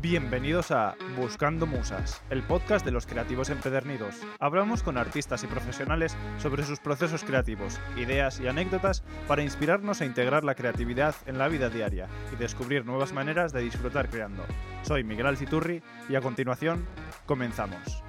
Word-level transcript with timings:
Bienvenidos 0.00 0.70
a 0.70 0.94
Buscando 1.16 1.66
Musas, 1.66 2.22
el 2.30 2.44
podcast 2.44 2.84
de 2.84 2.92
los 2.92 3.04
creativos 3.04 3.50
empedernidos. 3.50 4.14
Hablamos 4.38 4.84
con 4.84 4.96
artistas 4.96 5.42
y 5.42 5.48
profesionales 5.48 6.16
sobre 6.38 6.62
sus 6.62 6.78
procesos 6.78 7.24
creativos, 7.24 7.80
ideas 7.96 8.38
y 8.38 8.46
anécdotas 8.46 9.02
para 9.26 9.42
inspirarnos 9.42 10.00
a 10.00 10.04
integrar 10.04 10.44
la 10.44 10.54
creatividad 10.54 11.16
en 11.26 11.36
la 11.36 11.48
vida 11.48 11.68
diaria 11.68 12.06
y 12.32 12.36
descubrir 12.36 12.86
nuevas 12.86 13.12
maneras 13.12 13.52
de 13.52 13.62
disfrutar 13.62 14.08
creando. 14.08 14.44
Soy 14.82 15.02
Miguel 15.02 15.26
Alciturri 15.26 15.82
y 16.08 16.14
a 16.14 16.20
continuación 16.20 16.86
comenzamos. 17.26 18.04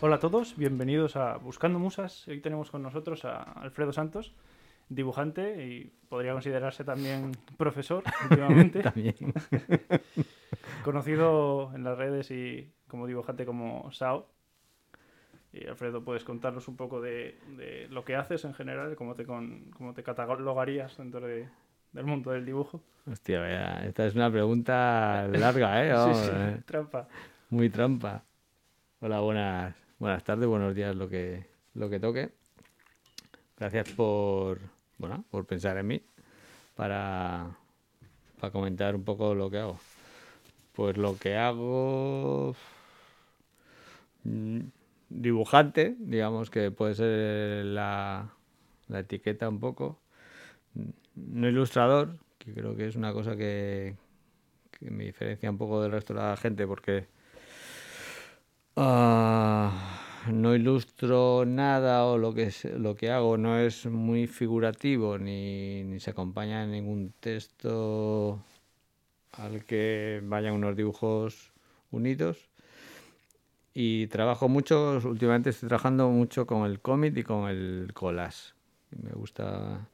Hola 0.00 0.16
a 0.16 0.18
todos, 0.18 0.56
bienvenidos 0.56 1.14
a 1.14 1.36
Buscando 1.36 1.78
Musas. 1.78 2.26
Hoy 2.26 2.40
tenemos 2.40 2.72
con 2.72 2.82
nosotros 2.82 3.24
a 3.24 3.40
Alfredo 3.40 3.92
Santos 3.92 4.34
dibujante 4.88 5.64
y 5.66 5.92
podría 6.08 6.32
considerarse 6.32 6.84
también 6.84 7.32
profesor 7.58 8.02
últimamente. 8.30 8.82
también. 8.82 9.14
Conocido 10.84 11.72
en 11.74 11.84
las 11.84 11.98
redes 11.98 12.30
y 12.30 12.72
como 12.88 13.06
dibujante 13.06 13.46
como 13.46 13.90
Sao. 13.92 14.28
Y 15.52 15.66
Alfredo, 15.66 16.02
¿puedes 16.02 16.24
contarnos 16.24 16.66
un 16.66 16.76
poco 16.76 17.00
de, 17.00 17.38
de 17.56 17.86
lo 17.88 18.04
que 18.04 18.16
haces 18.16 18.44
en 18.44 18.54
general? 18.54 18.96
¿Cómo 18.96 19.14
te, 19.14 19.24
con, 19.24 19.70
cómo 19.70 19.94
te 19.94 20.02
catalogarías 20.02 20.96
dentro 20.96 21.20
de, 21.20 21.48
del 21.92 22.04
mundo 22.04 22.32
del 22.32 22.44
dibujo? 22.44 22.82
Hostia, 23.06 23.40
vaya, 23.40 23.86
esta 23.86 24.06
es 24.06 24.14
una 24.14 24.30
pregunta 24.30 25.28
larga, 25.28 25.84
¿eh? 25.86 25.92
Vamos, 25.92 26.18
sí, 26.18 26.24
sí, 26.24 26.30
eh. 26.34 26.62
trampa. 26.66 27.08
Muy 27.50 27.70
trampa. 27.70 28.24
Hola, 29.00 29.20
buenas, 29.20 29.76
buenas 29.98 30.24
tardes, 30.24 30.48
buenos 30.48 30.74
días, 30.74 30.96
lo 30.96 31.08
que, 31.08 31.46
lo 31.74 31.88
que 31.88 32.00
toque. 32.00 32.30
Gracias 33.56 33.90
por, 33.90 34.58
bueno, 34.98 35.24
por 35.30 35.46
pensar 35.46 35.76
en 35.78 35.86
mí 35.86 36.02
para, 36.74 37.56
para 38.40 38.52
comentar 38.52 38.94
un 38.94 39.04
poco 39.04 39.34
lo 39.34 39.50
que 39.50 39.58
hago. 39.58 39.78
Pues 40.72 40.96
lo 40.96 41.16
que 41.16 41.36
hago 41.36 42.56
mm, 44.24 44.60
dibujante, 45.08 45.96
digamos 45.98 46.50
que 46.50 46.70
puede 46.70 46.94
ser 46.94 47.64
la, 47.66 48.28
la 48.88 48.98
etiqueta 49.00 49.48
un 49.48 49.60
poco. 49.60 50.00
No 51.14 51.48
ilustrador, 51.48 52.16
que 52.38 52.52
creo 52.52 52.76
que 52.76 52.86
es 52.88 52.96
una 52.96 53.12
cosa 53.12 53.36
que, 53.36 53.96
me 54.80 55.04
diferencia 55.04 55.50
un 55.50 55.56
poco 55.56 55.80
del 55.82 55.92
resto 55.92 56.12
de 56.12 56.20
la 56.20 56.36
gente 56.36 56.66
porque 56.66 57.06
ah, 58.76 60.03
no 60.32 60.54
ilustro 60.54 61.44
nada 61.46 62.04
o 62.06 62.18
lo 62.18 62.34
que, 62.34 62.44
es- 62.44 62.64
lo 62.64 62.94
que 62.96 63.10
hago 63.10 63.36
no 63.36 63.58
es 63.58 63.86
muy 63.86 64.26
figurativo 64.26 65.18
ni, 65.18 65.82
ni 65.84 66.00
se 66.00 66.10
acompaña 66.10 66.64
en 66.64 66.72
ningún 66.72 67.12
texto 67.20 68.40
al 69.32 69.64
que 69.64 70.20
vayan 70.24 70.54
unos 70.54 70.76
dibujos 70.76 71.52
unidos. 71.90 72.48
Y 73.74 74.06
trabajo 74.06 74.48
mucho, 74.48 75.00
últimamente 75.04 75.50
estoy 75.50 75.68
trabajando 75.68 76.08
mucho 76.08 76.46
con 76.46 76.64
el 76.64 76.80
cómic 76.80 77.16
y 77.16 77.24
con 77.24 77.48
el 77.48 77.90
collage. 77.92 78.52
Me 79.02 79.10
gusta 79.12 79.88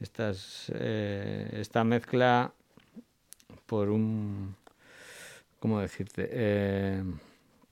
estas, 0.00 0.70
eh, 0.74 1.50
esta 1.60 1.82
mezcla 1.84 2.52
por 3.66 3.88
un... 3.90 4.54
¿Cómo 5.58 5.80
decirte? 5.80 6.28
Eh, 6.30 7.02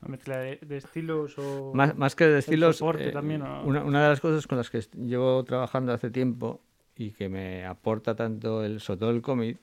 Una 0.02 0.10
mezcla 0.12 0.38
de, 0.38 0.58
de 0.62 0.76
estilos 0.78 1.38
o... 1.38 1.72
más, 1.74 1.96
más 1.96 2.14
que 2.16 2.26
de 2.26 2.38
estilos, 2.38 2.80
eh, 2.98 3.10
también, 3.12 3.42
una, 3.42 3.84
una 3.84 4.02
de 4.02 4.08
las 4.08 4.20
cosas 4.20 4.46
con 4.46 4.56
las 4.58 4.70
que 4.70 4.80
llevo 4.96 5.44
trabajando 5.44 5.92
hace 5.92 6.10
tiempo 6.10 6.60
y 6.96 7.10
que 7.10 7.28
me 7.28 7.66
aporta 7.66 8.14
tanto 8.14 8.64
el, 8.64 8.80
sobre 8.80 9.00
todo 9.00 9.10
el 9.10 9.20
cómic, 9.22 9.58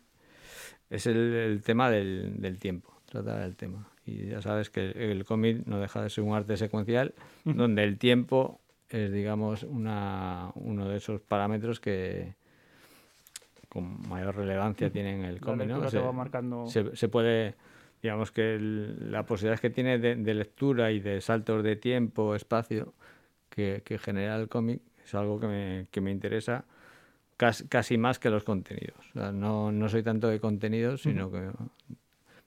es 0.90 1.08
el, 1.08 1.18
el 1.34 1.62
tema 1.64 1.90
del, 1.90 2.40
del 2.40 2.60
tiempo, 2.60 2.94
tratar 3.10 3.42
el 3.42 3.56
tema. 3.56 3.88
Y 4.06 4.28
ya 4.28 4.42
sabes 4.42 4.70
que 4.70 4.92
el, 4.92 4.98
el 4.98 5.26
cómic 5.26 5.66
no 5.66 5.80
deja 5.80 6.02
de 6.02 6.10
ser 6.10 6.24
un 6.24 6.34
arte 6.36 6.56
secuencial, 6.56 7.14
donde 7.44 7.84
el 7.84 7.98
tiempo 7.98 8.62
es, 8.90 9.12
digamos, 9.12 9.64
una, 9.64 10.52
uno 10.56 10.88
de 10.88 10.98
esos 10.98 11.20
parámetros 11.20 11.80
que 11.80 12.36
con 13.70 14.08
mayor 14.08 14.36
relevancia 14.36 14.90
tienen 14.90 15.26
el 15.26 15.42
cómic. 15.42 15.68
¿no? 15.68 15.74
lectura 15.80 15.90
Se- 15.92 15.98
te 15.98 16.04
va 16.04 16.12
marcando... 16.14 16.68
se, 16.68 16.96
se 16.96 17.10
puede, 17.10 17.56
digamos 18.02 18.32
que 18.32 18.56
el- 18.56 19.12
la 19.12 19.26
posibilidad 19.26 19.60
que 19.60 19.70
tiene 19.70 19.98
de, 20.00 20.16
de 20.16 20.34
lectura 20.34 20.92
y 20.92 21.00
de 21.00 21.20
saltos 21.22 21.64
de 21.64 21.76
tiempo, 21.76 22.36
espacio, 22.36 22.94
que, 23.50 23.82
que 23.84 23.98
genera 23.98 24.36
el 24.38 24.48
cómic, 24.50 24.82
es 25.04 25.16
algo 25.16 25.40
que 25.40 25.48
me, 25.48 25.88
que 25.92 26.02
me 26.02 26.12
interesa 26.12 26.66
casi, 27.38 27.68
casi 27.68 27.98
más 27.98 28.20
que 28.20 28.30
los 28.30 28.44
contenidos. 28.44 28.98
O 29.10 29.14
sea, 29.20 29.32
no, 29.32 29.72
no 29.72 29.90
soy 29.90 30.04
tanto 30.04 30.28
de 30.28 30.40
contenidos, 30.40 31.02
sino 31.02 31.32
que 31.32 31.50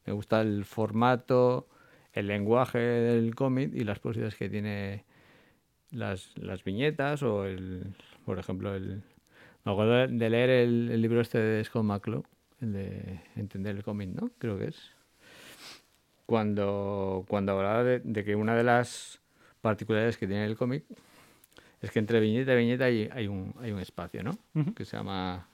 me 0.07 0.13
gusta 0.13 0.41
el 0.41 0.65
formato, 0.65 1.69
el 2.13 2.27
lenguaje 2.27 2.79
del 2.79 3.35
cómic 3.35 3.73
y 3.75 3.85
las 3.85 3.99
posibilidades 3.99 4.37
que 4.37 4.49
tiene 4.49 5.05
las, 5.91 6.37
las 6.39 6.63
viñetas 6.65 7.23
o 7.23 7.45
el, 7.45 7.95
por 8.25 8.39
ejemplo, 8.39 8.75
el... 8.75 9.03
Me 9.65 9.73
acuerdo 9.73 9.93
de- 9.95 10.09
de 10.09 10.31
leer 10.31 10.51
el, 10.51 10.91
el 10.91 11.03
libro 11.03 11.21
este 11.21 11.39
de 11.39 11.65
Scott 11.65 11.85
McClough, 11.85 12.25
el 12.61 12.73
de 12.73 13.21
Entender 13.37 13.77
el 13.77 13.83
cómic, 13.83 14.11
¿no? 14.11 14.31
Creo 14.39 14.59
que 14.59 14.67
es. 14.69 14.91
Cuando, 16.31 17.25
cuando 17.27 17.57
hablaba 17.59 17.83
de, 17.83 17.99
de 18.05 18.23
que 18.23 18.37
una 18.37 18.55
de 18.55 18.63
las 18.63 19.21
particularidades 19.63 20.17
que 20.17 20.29
tiene 20.29 20.45
el 20.47 20.57
cómic 20.57 20.85
es 21.83 21.91
que 21.91 21.99
entre 21.99 22.21
viñeta 22.21 22.53
y 22.55 22.57
viñeta 22.57 22.85
hay, 22.85 23.09
hay, 23.13 23.27
un, 23.27 23.53
hay 23.59 23.73
un 23.73 23.81
espacio, 23.81 24.23
¿no? 24.23 24.39
Que 24.77 24.85
se 24.85 24.97
llama, 24.97 25.49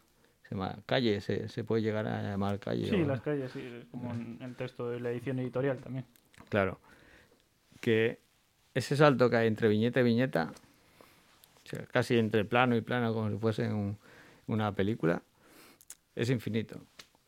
se 0.47 0.54
llama 0.54 0.76
calle, 0.84 1.22
se, 1.22 1.48
se 1.48 1.64
puede 1.64 1.81
llegar 1.81 2.06
a 2.06 2.20
llamar 2.22 2.59
calle. 2.59 2.84
Sí, 2.91 2.94
o- 3.03 3.06
las 3.06 3.22
calles, 3.22 3.50
sí, 3.53 3.62
como 3.91 4.12
en 4.12 4.37
el 4.42 4.54
texto 4.54 4.91
de 4.91 5.00
la 5.00 5.10
edición 5.12 5.38
editorial 5.38 5.78
también. 5.78 6.04
Claro. 6.50 6.78
Que 7.81 8.19
ese 8.75 8.97
salto 8.98 9.31
que 9.31 9.37
hay 9.37 9.47
entre 9.47 9.69
viñeta 9.69 10.00
y 10.00 10.04
viñeta, 10.04 10.53
o 11.64 11.69
sea, 11.70 11.87
casi 11.87 12.19
entre 12.19 12.44
plano 12.44 12.76
y 12.76 12.82
plano, 12.82 13.14
como 13.14 13.31
si 13.31 13.38
fuese 13.38 13.66
un- 13.72 13.97
una 14.47 14.72
película, 14.75 15.22
es 16.14 16.28
infinito. 16.28 16.76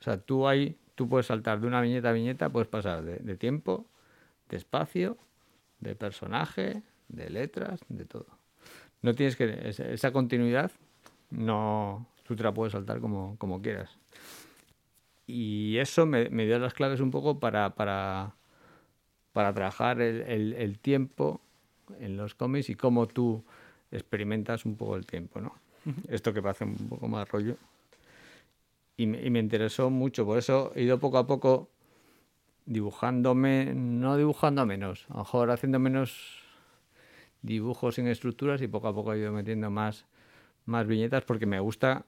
O 0.00 0.04
sea, 0.04 0.18
tú 0.18 0.46
ahí, 0.46 0.76
tú 0.98 1.08
puedes 1.08 1.26
saltar 1.26 1.60
de 1.60 1.68
una 1.68 1.80
viñeta 1.80 2.08
a 2.08 2.12
viñeta, 2.12 2.50
puedes 2.50 2.66
pasar 2.66 3.04
de, 3.04 3.18
de 3.18 3.36
tiempo, 3.36 3.86
de 4.48 4.56
espacio, 4.56 5.16
de 5.78 5.94
personaje, 5.94 6.82
de 7.08 7.30
letras, 7.30 7.78
de 7.88 8.04
todo. 8.04 8.26
No 9.02 9.14
tienes 9.14 9.36
que. 9.36 9.68
Esa, 9.68 10.10
continuidad, 10.10 10.72
no. 11.30 12.04
Tú 12.24 12.34
te 12.34 12.42
la 12.42 12.52
puedes 12.52 12.72
saltar 12.72 12.98
como, 13.00 13.36
como 13.38 13.62
quieras. 13.62 13.96
Y 15.28 15.76
eso 15.78 16.04
me, 16.04 16.28
me 16.30 16.46
dio 16.46 16.58
las 16.58 16.74
claves 16.74 16.98
un 17.00 17.12
poco 17.12 17.38
para, 17.38 17.70
para, 17.76 18.34
para 19.32 19.52
trabajar 19.54 20.00
el, 20.00 20.22
el- 20.22 20.52
el 20.54 20.78
tiempo 20.80 21.40
en 22.00 22.16
los 22.16 22.34
cómics 22.34 22.70
y 22.70 22.74
cómo 22.74 23.06
tú 23.06 23.44
experimentas 23.92 24.64
un 24.64 24.74
poco 24.76 24.96
el 24.96 25.06
tiempo, 25.06 25.40
¿no? 25.40 25.54
Esto 26.08 26.34
que 26.34 26.42
parece 26.42 26.64
un 26.64 26.88
poco 26.88 27.06
más 27.08 27.28
rollo. 27.30 27.56
Y 28.98 29.06
me, 29.06 29.24
y 29.24 29.30
me 29.30 29.38
interesó 29.38 29.88
mucho, 29.88 30.26
por 30.26 30.36
eso 30.38 30.72
he 30.74 30.82
ido 30.82 30.98
poco 30.98 31.16
a 31.18 31.26
poco 31.26 31.70
dibujándome, 32.66 33.72
no 33.74 34.16
dibujando 34.16 34.66
menos, 34.66 35.06
a 35.08 35.14
lo 35.14 35.18
mejor 35.20 35.50
haciendo 35.50 35.78
menos 35.78 36.42
dibujos 37.40 37.94
sin 37.94 38.08
estructuras 38.08 38.60
y 38.60 38.68
poco 38.68 38.88
a 38.88 38.94
poco 38.94 39.12
he 39.14 39.18
ido 39.20 39.32
metiendo 39.32 39.70
más, 39.70 40.04
más 40.66 40.86
viñetas 40.86 41.24
porque 41.24 41.46
me 41.46 41.60
gusta 41.60 42.04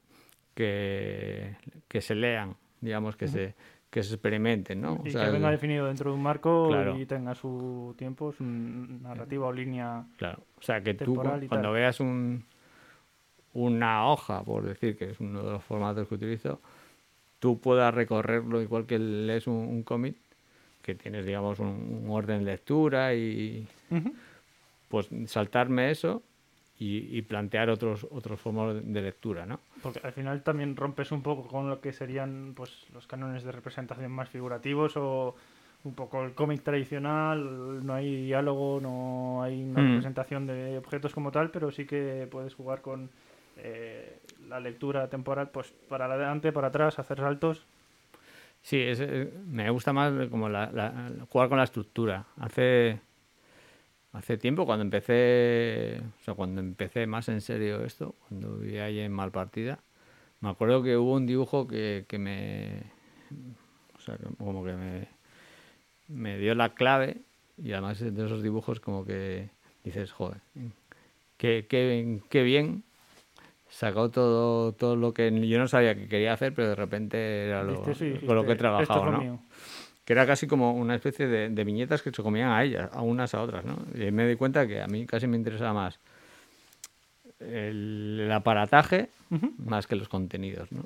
que, 0.55 1.55
que 1.89 2.01
se 2.01 2.15
lean, 2.15 2.57
digamos, 2.81 3.17
que, 3.17 3.29
se, 3.29 3.55
que 3.89 4.03
se 4.03 4.15
experimenten, 4.15 4.81
¿no? 4.81 4.95
O 4.95 5.07
Y 5.07 5.11
sea, 5.11 5.21
que 5.23 5.27
el- 5.29 5.33
venga 5.35 5.51
definido 5.51 5.87
dentro 5.87 6.11
de 6.11 6.17
un 6.17 6.23
marco 6.23 6.67
Claro. 6.69 6.97
y 6.99 7.07
tenga 7.07 7.35
su 7.35 7.95
tiempo, 7.97 8.33
su 8.33 8.43
narrativa 8.45 9.47
o 9.47 9.53
línea. 9.53 10.05
Claro, 10.19 10.43
o 10.59 10.63
sea, 10.63 10.83
que 10.83 10.95
tú 10.95 11.15
cuando 11.15 11.73
veas 11.73 12.01
un, 12.01 12.45
una 13.53 14.07
hoja, 14.07 14.43
por 14.45 14.65
decir 14.65 14.97
que 14.97 15.11
es 15.11 15.21
uno 15.21 15.43
de 15.43 15.53
los 15.53 15.65
formatos 15.65 16.07
que 16.09 16.15
utilizo, 16.17 16.61
tú 17.41 17.59
puedas 17.59 17.93
recorrerlo 17.93 18.63
igual 18.63 18.87
que 18.87 18.99
lees 18.99 19.47
un, 19.49 19.55
un 19.57 19.83
cómic, 19.83 20.15
que 20.83 20.95
tienes, 20.95 21.27
digamos, 21.27 21.59
un, 21.59 22.03
un 22.05 22.11
orden 22.11 22.45
de 22.45 22.53
lectura 22.53 23.13
y 23.15 23.67
pues 24.89 25.09
saltarme 25.27 25.91
eso 25.91 26.23
y, 26.79 27.17
y 27.17 27.23
plantear 27.23 27.71
otros 27.71 28.07
otros 28.11 28.41
formas 28.41 28.77
de 28.85 29.03
lectura, 29.03 29.47
¿no? 29.47 29.61
Porque 29.83 30.01
al 30.03 30.13
final 30.13 30.43
también 30.43 30.77
rompes 30.77 31.13
un 31.13 31.23
poco 31.23 31.47
con 31.49 31.69
lo 31.69 31.81
que 31.81 31.93
serían 31.93 32.53
pues 32.57 32.87
los 32.93 33.07
cánones 33.07 33.45
de 33.45 33.53
representación 33.53 34.11
más 34.11 34.29
figurativos 34.29 34.97
o 34.97 35.35
un 35.85 35.95
poco 35.95 36.23
el 36.25 36.33
cómic 36.35 36.63
tradicional, 36.63 37.85
no 37.87 37.95
hay 37.95 38.27
diálogo, 38.27 38.81
no 38.83 39.43
hay 39.43 39.63
una 39.63 39.81
Mm. 39.81 39.87
representación 39.87 40.47
de 40.47 40.77
objetos 40.77 41.15
como 41.15 41.31
tal, 41.31 41.51
pero 41.51 41.71
sí 41.71 41.87
que 41.87 42.29
puedes 42.31 42.55
jugar 42.55 42.83
con 42.83 43.09
eh, 43.57 44.19
la 44.51 44.61
lectura 44.61 45.09
temporal 45.09 45.49
pues 45.51 45.73
para 45.89 46.05
adelante, 46.07 46.53
para 46.53 46.69
atrás, 46.69 46.99
hacer 46.99 47.19
saltos. 47.19 47.65
Sí, 48.63 48.77
eh, 48.79 49.33
me 49.47 49.71
gusta 49.71 49.93
más 49.93 50.13
como 50.29 50.49
la- 50.49 51.11
jugar 51.31 51.49
con 51.49 51.59
la 51.59 51.65
estructura. 51.65 52.27
Hace 52.37 53.01
hace 54.13 54.37
tiempo 54.37 54.67
cuando 54.67 54.83
empecé, 54.83 56.03
o 56.21 56.25
sea, 56.25 56.35
cuando 56.35 56.61
empecé 56.61 57.07
más 57.07 57.29
en 57.29 57.41
serio 57.41 57.85
esto, 57.85 58.15
cuando 58.29 58.57
vivía 58.57 58.85
ahí 58.85 58.99
en 58.99 59.13
Malpartida, 59.13 59.79
me 60.41 60.51
acuerdo 60.51 60.83
que 60.83 60.97
hubo 60.97 61.15
un 61.15 61.27
dibujo 61.27 61.67
que, 61.69 62.05
que 62.09 62.19
me 62.19 62.83
o 63.97 64.01
sea, 64.01 64.19
como 64.39 64.65
que 64.65 64.73
me, 64.73 65.09
me 66.09 66.39
dio 66.39 66.55
la 66.55 66.71
clave 66.75 67.19
y 67.57 67.73
además 67.73 68.01
de 68.01 68.27
esos 68.27 68.43
dibujos 68.43 68.81
como 68.81 69.05
que 69.05 69.51
dices, 69.85 70.11
joder, 70.13 70.39
qué, 71.37 71.67
qué, 71.69 72.21
qué 72.29 72.43
bien 72.43 72.83
sacó 73.71 74.11
todo, 74.11 74.73
todo 74.73 74.97
lo 74.97 75.15
que 75.15 75.31
yo 75.49 75.59
no 75.59 75.69
sabía 75.69 75.95
que 75.95 76.09
quería 76.09 76.35
hacer, 76.35 76.53
pero 76.55 76.69
de 76.69 76.75
repente 76.75 77.47
era 77.47 77.63
lo, 77.63 77.83
con 77.83 78.35
lo 78.35 78.45
que 78.45 78.53
he 78.53 78.57
trabajado, 78.57 79.11
¿no? 79.11 79.43
Que 80.05 80.13
era 80.13 80.27
casi 80.27 80.47
como 80.47 80.75
una 80.75 80.97
especie 80.97 81.27
de, 81.27 81.49
de, 81.49 81.65
viñetas 81.65 82.03
que 82.03 82.11
se 82.11 82.23
comían 82.23 82.51
a 82.51 82.63
ellas, 82.65 82.91
a 82.93 83.01
unas 83.01 83.33
a 83.35 83.43
otras, 83.43 83.65
¿no? 83.65 83.79
Y 83.95 84.11
me 84.11 84.27
di 84.27 84.37
cuenta 84.37 84.67
que 84.67 84.83
a 84.83 84.87
mí 84.87 85.07
casi 85.07 85.27
me 85.27 85.37
interesa 85.37 85.73
más 85.73 86.01
el, 87.41 88.29
aparataje 88.33 89.09
más 89.59 89.87
que 89.87 89.97
los 89.97 90.09
contenidos, 90.09 90.71
¿no? 90.73 90.85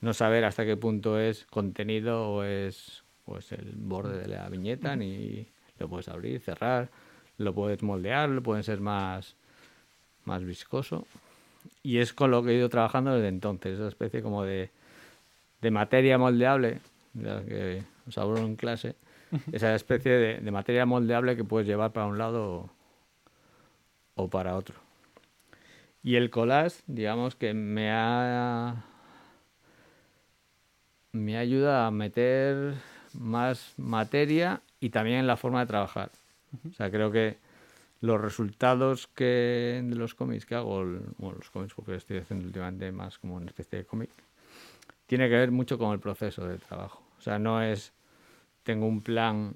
No 0.00 0.14
saber 0.14 0.44
hasta 0.44 0.64
qué 0.64 0.76
punto 0.76 1.18
es 1.18 1.44
contenido 1.44 2.30
o 2.30 2.42
es 2.42 3.02
pues 3.24 3.52
el 3.52 3.72
borde 3.76 4.18
de 4.18 4.28
la 4.28 4.48
viñeta, 4.48 4.96
ni 4.96 5.46
lo 5.78 5.88
puedes 5.88 6.08
abrir, 6.08 6.40
cerrar, 6.40 6.90
lo 7.36 7.54
puedes 7.54 7.82
moldear, 7.82 8.28
lo 8.30 8.42
pueden 8.42 8.62
ser 8.62 8.80
más, 8.80 9.36
más 10.24 10.42
viscoso. 10.42 11.06
Y 11.82 11.98
es 11.98 12.12
con 12.12 12.30
lo 12.30 12.42
que 12.42 12.50
he 12.50 12.54
ido 12.54 12.68
trabajando 12.68 13.14
desde 13.14 13.28
entonces, 13.28 13.74
esa 13.78 13.88
especie 13.88 14.22
como 14.22 14.44
de, 14.44 14.70
de 15.60 15.70
materia 15.70 16.18
moldeable, 16.18 16.80
de 17.14 17.28
la 17.28 17.42
que 17.42 17.82
os 18.06 18.18
hablo 18.18 18.38
en 18.38 18.56
clase, 18.56 18.94
esa 19.52 19.74
especie 19.74 20.12
de, 20.12 20.38
de, 20.38 20.50
materia 20.50 20.86
moldeable 20.86 21.36
que 21.36 21.44
puedes 21.44 21.66
llevar 21.66 21.92
para 21.92 22.06
un 22.06 22.18
lado 22.18 22.70
o, 24.16 24.22
o 24.24 24.28
para 24.28 24.56
otro. 24.56 24.76
Y 26.02 26.16
el 26.16 26.30
collage, 26.30 26.82
digamos 26.86 27.34
que 27.34 27.54
me 27.54 27.90
ha 27.92 28.84
me 31.12 31.36
ayuda 31.36 31.86
a 31.86 31.90
meter 31.90 32.74
más 33.14 33.74
materia 33.76 34.60
y 34.80 34.90
también 34.90 35.26
la 35.26 35.36
forma 35.36 35.60
de 35.60 35.66
trabajar. 35.66 36.10
O 36.68 36.72
sea, 36.74 36.90
creo 36.90 37.10
que 37.10 37.36
los 38.00 38.20
resultados 38.20 39.08
que 39.08 39.82
de 39.84 39.94
los 39.94 40.14
cómics 40.14 40.46
que 40.46 40.54
hago, 40.54 40.84
bueno, 41.18 41.36
los 41.38 41.50
cómics 41.50 41.74
porque 41.74 41.94
estoy 41.94 42.18
haciendo 42.18 42.46
últimamente 42.46 42.90
más 42.92 43.18
como 43.18 43.36
una 43.36 43.46
especie 43.46 43.78
de 43.78 43.84
cómic, 43.84 44.10
tiene 45.06 45.28
que 45.28 45.34
ver 45.36 45.50
mucho 45.50 45.78
con 45.78 45.92
el 45.92 46.00
proceso 46.00 46.46
de 46.46 46.58
trabajo. 46.58 47.02
O 47.18 47.20
sea, 47.20 47.38
no 47.38 47.62
es 47.62 47.92
tengo 48.62 48.86
un 48.86 49.02
plan. 49.02 49.54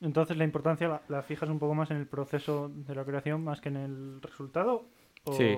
Entonces 0.00 0.36
la 0.36 0.44
importancia 0.44 1.00
la, 1.08 1.22
fijas 1.22 1.48
un 1.48 1.58
poco 1.58 1.74
más 1.74 1.90
en 1.90 1.96
el 1.96 2.06
proceso 2.06 2.70
de 2.72 2.94
la 2.94 3.04
creación 3.04 3.42
más 3.42 3.60
que 3.60 3.68
en 3.68 3.76
el 3.76 4.22
resultado. 4.22 4.86
¿O... 5.24 5.32
Sí. 5.32 5.56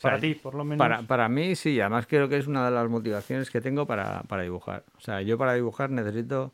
Para 0.00 0.18
ti, 0.18 0.34
por 0.34 0.54
lo 0.54 0.64
menos. 0.64 0.78
Para, 0.78 1.02
para 1.02 1.28
mí 1.28 1.54
sí, 1.54 1.78
además 1.78 2.06
creo 2.06 2.28
que 2.28 2.38
es 2.38 2.46
una 2.46 2.64
de 2.64 2.70
las 2.70 2.88
motivaciones 2.88 3.50
que 3.50 3.60
tengo 3.60 3.86
para, 3.86 4.22
para 4.22 4.42
dibujar. 4.42 4.84
O 4.96 5.00
sea, 5.00 5.20
yo 5.20 5.36
para 5.36 5.52
dibujar 5.52 5.90
necesito 5.90 6.52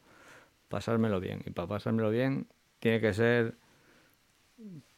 pasármelo 0.69 1.21
bien. 1.21 1.43
Y 1.47 1.51
para 1.51 1.69
pasármelo 1.69 2.11
bien 2.11 2.49
tiene 2.81 3.01
que 3.01 3.15
ser 3.15 3.55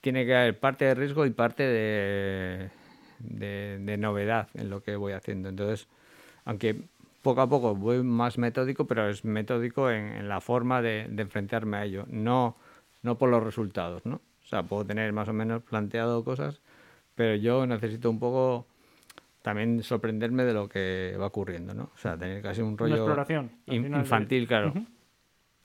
tiene 0.01 0.25
que 0.25 0.35
haber 0.35 0.59
parte 0.59 0.85
de 0.85 0.95
riesgo 0.95 1.27
y 1.27 1.31
parte 1.31 1.63
de, 1.63 2.71
de, 3.21 3.97
novedad 3.99 4.49
en 4.55 4.71
lo 4.71 4.83
que 4.83 4.97
voy 4.97 5.13
haciendo. 5.13 5.49
Entonces, 5.49 5.89
aunque 6.45 6.77
poco 7.23 7.41
a 7.41 7.49
poco 7.49 7.75
voy 7.75 8.03
más 8.03 8.39
metódico, 8.39 8.87
pero 8.87 9.09
es 9.09 9.25
metódico 9.25 9.91
en, 9.91 10.29
la 10.29 10.41
forma 10.41 10.83
de, 10.83 11.03
enfrentarme 11.17 11.77
a 11.77 11.85
ello, 11.85 12.07
no, 12.09 12.57
no 13.03 13.19
por 13.19 13.29
los 13.29 13.43
resultados, 13.43 14.05
¿no? 14.07 14.17
O 14.17 14.47
sea, 14.47 14.63
puedo 14.63 14.85
tener 14.85 15.13
más 15.13 15.29
o 15.29 15.33
menos 15.33 15.63
planteado 15.63 16.25
cosas, 16.25 16.63
pero 17.15 17.35
yo 17.35 17.67
necesito 17.67 18.09
un 18.09 18.19
poco 18.19 18.67
también 19.43 19.83
sorprenderme 19.83 20.45
de 20.45 20.55
lo 20.55 20.69
que 20.69 21.17
va 21.21 21.27
ocurriendo, 21.27 21.75
¿no? 21.75 21.91
O 21.95 21.99
sea, 21.99 22.17
tener 22.17 22.43
casi 22.43 22.63
un 22.63 22.79
rollo 22.79 22.97
exploración, 22.97 23.51
infantil, 23.67 24.47
claro. 24.47 24.73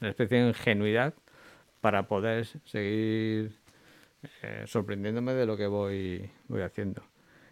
Una 0.02 0.10
especie 0.10 0.42
de 0.42 0.50
ingenuidad 0.50 1.14
para 1.80 2.08
poder 2.08 2.46
seguir 2.66 3.63
eh, 4.42 4.64
sorprendiéndome 4.68 5.34
de 5.34 5.46
lo 5.46 5.58
que 5.58 5.68
voy, 5.68 6.30
voy 6.48 6.62
haciendo. 6.62 7.04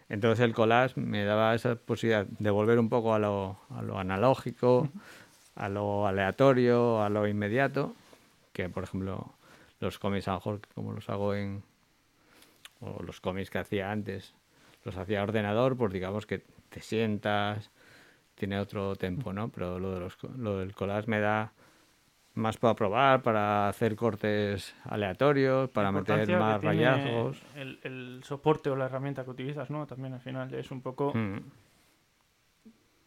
Entonces 0.10 0.44
el 0.44 0.54
collage 0.54 1.00
me 1.00 1.24
daba 1.24 1.56
esa 1.56 1.76
posibilidad 1.76 2.26
de 2.26 2.50
volver 2.50 2.80
un 2.80 2.90
poco 2.90 3.14
a 3.14 3.20
lo, 3.20 3.60
a 3.70 3.82
lo 3.82 3.98
analógico, 3.98 4.90
a 5.56 5.70
lo 5.70 6.08
aleatorio, 6.08 7.02
a 7.02 7.10
lo 7.10 7.28
inmediato, 7.28 7.96
que 8.52 8.68
por 8.68 8.84
ejemplo 8.84 9.34
los 9.80 10.00
cómics 10.00 10.28
a 10.28 10.32
lo 10.32 10.38
mejor 10.38 10.62
como 10.76 10.94
los 10.94 11.10
hago 11.10 11.34
en, 11.34 11.64
o 12.82 13.02
los 13.04 13.22
cómics 13.22 13.50
que 13.50 13.60
hacía 13.60 13.92
antes, 13.92 14.34
los 14.84 14.98
hacía 14.98 15.24
ordenador, 15.24 15.78
pues 15.78 15.94
digamos 15.94 16.26
que 16.26 16.44
te 16.70 16.82
sientas, 16.82 17.72
tiene 18.36 18.60
otro 18.60 18.96
tempo, 18.96 19.34
¿no? 19.34 19.50
Pero 19.50 19.80
lo, 19.80 19.94
de 19.94 20.00
los, 20.00 20.18
lo 20.38 20.60
del 20.60 20.74
collage 20.74 21.10
me 21.10 21.20
da 21.20 21.54
más 22.34 22.58
para 22.58 22.76
probar, 22.76 23.22
para 23.22 23.68
hacer 23.68 23.96
cortes 23.96 24.74
aleatorios, 24.86 25.70
para 25.70 25.92
meter 25.92 26.30
más 26.38 26.62
rayazgos. 26.62 27.42
El, 27.56 28.22
soporte 28.24 28.70
o 28.70 28.76
la 28.76 28.86
herramienta 28.86 29.24
que 29.24 29.32
utilizas, 29.32 29.70
¿no? 29.70 29.86
También 29.86 30.14
al 30.14 30.22
final 30.22 30.54
es 30.54 30.72
un 30.72 30.82
poco... 30.82 31.12
Mm. 31.14 31.40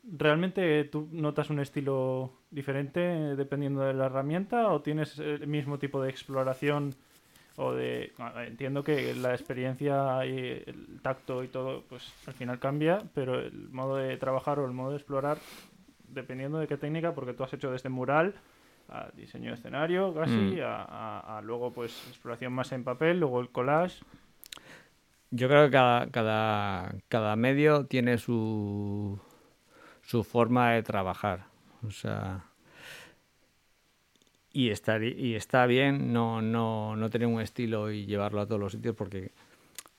¿Realmente 0.06 0.84
tú 0.84 1.08
notas 1.12 1.48
un 1.48 1.60
estilo 1.60 2.30
diferente 2.50 3.00
dependiendo 3.00 3.80
de 3.80 3.94
la 3.94 4.06
herramienta 4.06 4.68
o 4.68 4.82
tienes 4.82 5.18
el 5.18 5.46
mismo 5.46 5.78
tipo 5.78 6.02
de 6.02 6.10
exploración 6.10 6.94
o 7.56 7.72
de... 7.72 8.12
Entiendo 8.46 8.84
que 8.84 9.14
la 9.14 9.32
experiencia 9.32 10.26
y 10.26 10.62
el 10.66 11.00
tacto 11.00 11.42
y 11.42 11.48
todo, 11.48 11.84
pues 11.88 12.12
al 12.26 12.34
final 12.34 12.58
cambia, 12.58 13.02
pero 13.14 13.40
el 13.40 13.70
modo 13.70 13.96
de 13.96 14.18
trabajar 14.18 14.58
o 14.58 14.66
el 14.66 14.72
modo 14.72 14.90
de 14.90 14.96
explorar, 14.96 15.38
dependiendo 16.08 16.58
de 16.58 16.66
qué 16.66 16.76
técnica, 16.76 17.14
porque 17.14 17.32
tú 17.32 17.42
has 17.42 17.54
hecho 17.54 17.72
desde 17.72 17.88
mural 17.88 18.34
a 18.88 19.10
diseño 19.14 19.50
de 19.50 19.54
escenario 19.54 20.14
casi, 20.14 20.32
mm. 20.32 20.60
a, 20.62 21.40
luego 21.44 21.72
pues 21.72 21.92
exploración 22.08 22.52
más 22.52 22.72
en 22.72 22.84
papel, 22.84 23.20
luego 23.20 23.40
el 23.40 23.50
collage. 23.50 24.04
Yo 25.30 25.48
creo 25.48 25.64
que 25.66 25.72
cada, 25.72 26.06
cada, 26.10 26.94
cada 27.08 27.36
medio 27.36 27.86
tiene 27.86 28.18
su, 28.18 29.18
su 30.02 30.22
forma 30.22 30.72
de 30.72 30.82
trabajar. 30.82 31.46
O 31.86 31.90
sea, 31.90 32.44
y, 34.52 34.70
estar, 34.70 35.02
y 35.02 35.34
está 35.34 35.66
bien 35.66 36.12
no, 36.12 36.40
no, 36.40 36.94
no 36.96 37.10
tener 37.10 37.26
un 37.26 37.40
estilo 37.40 37.90
y 37.90 38.06
llevarlo 38.06 38.40
a 38.40 38.46
todos 38.46 38.60
los 38.60 38.72
sitios 38.72 38.94
porque 38.94 39.32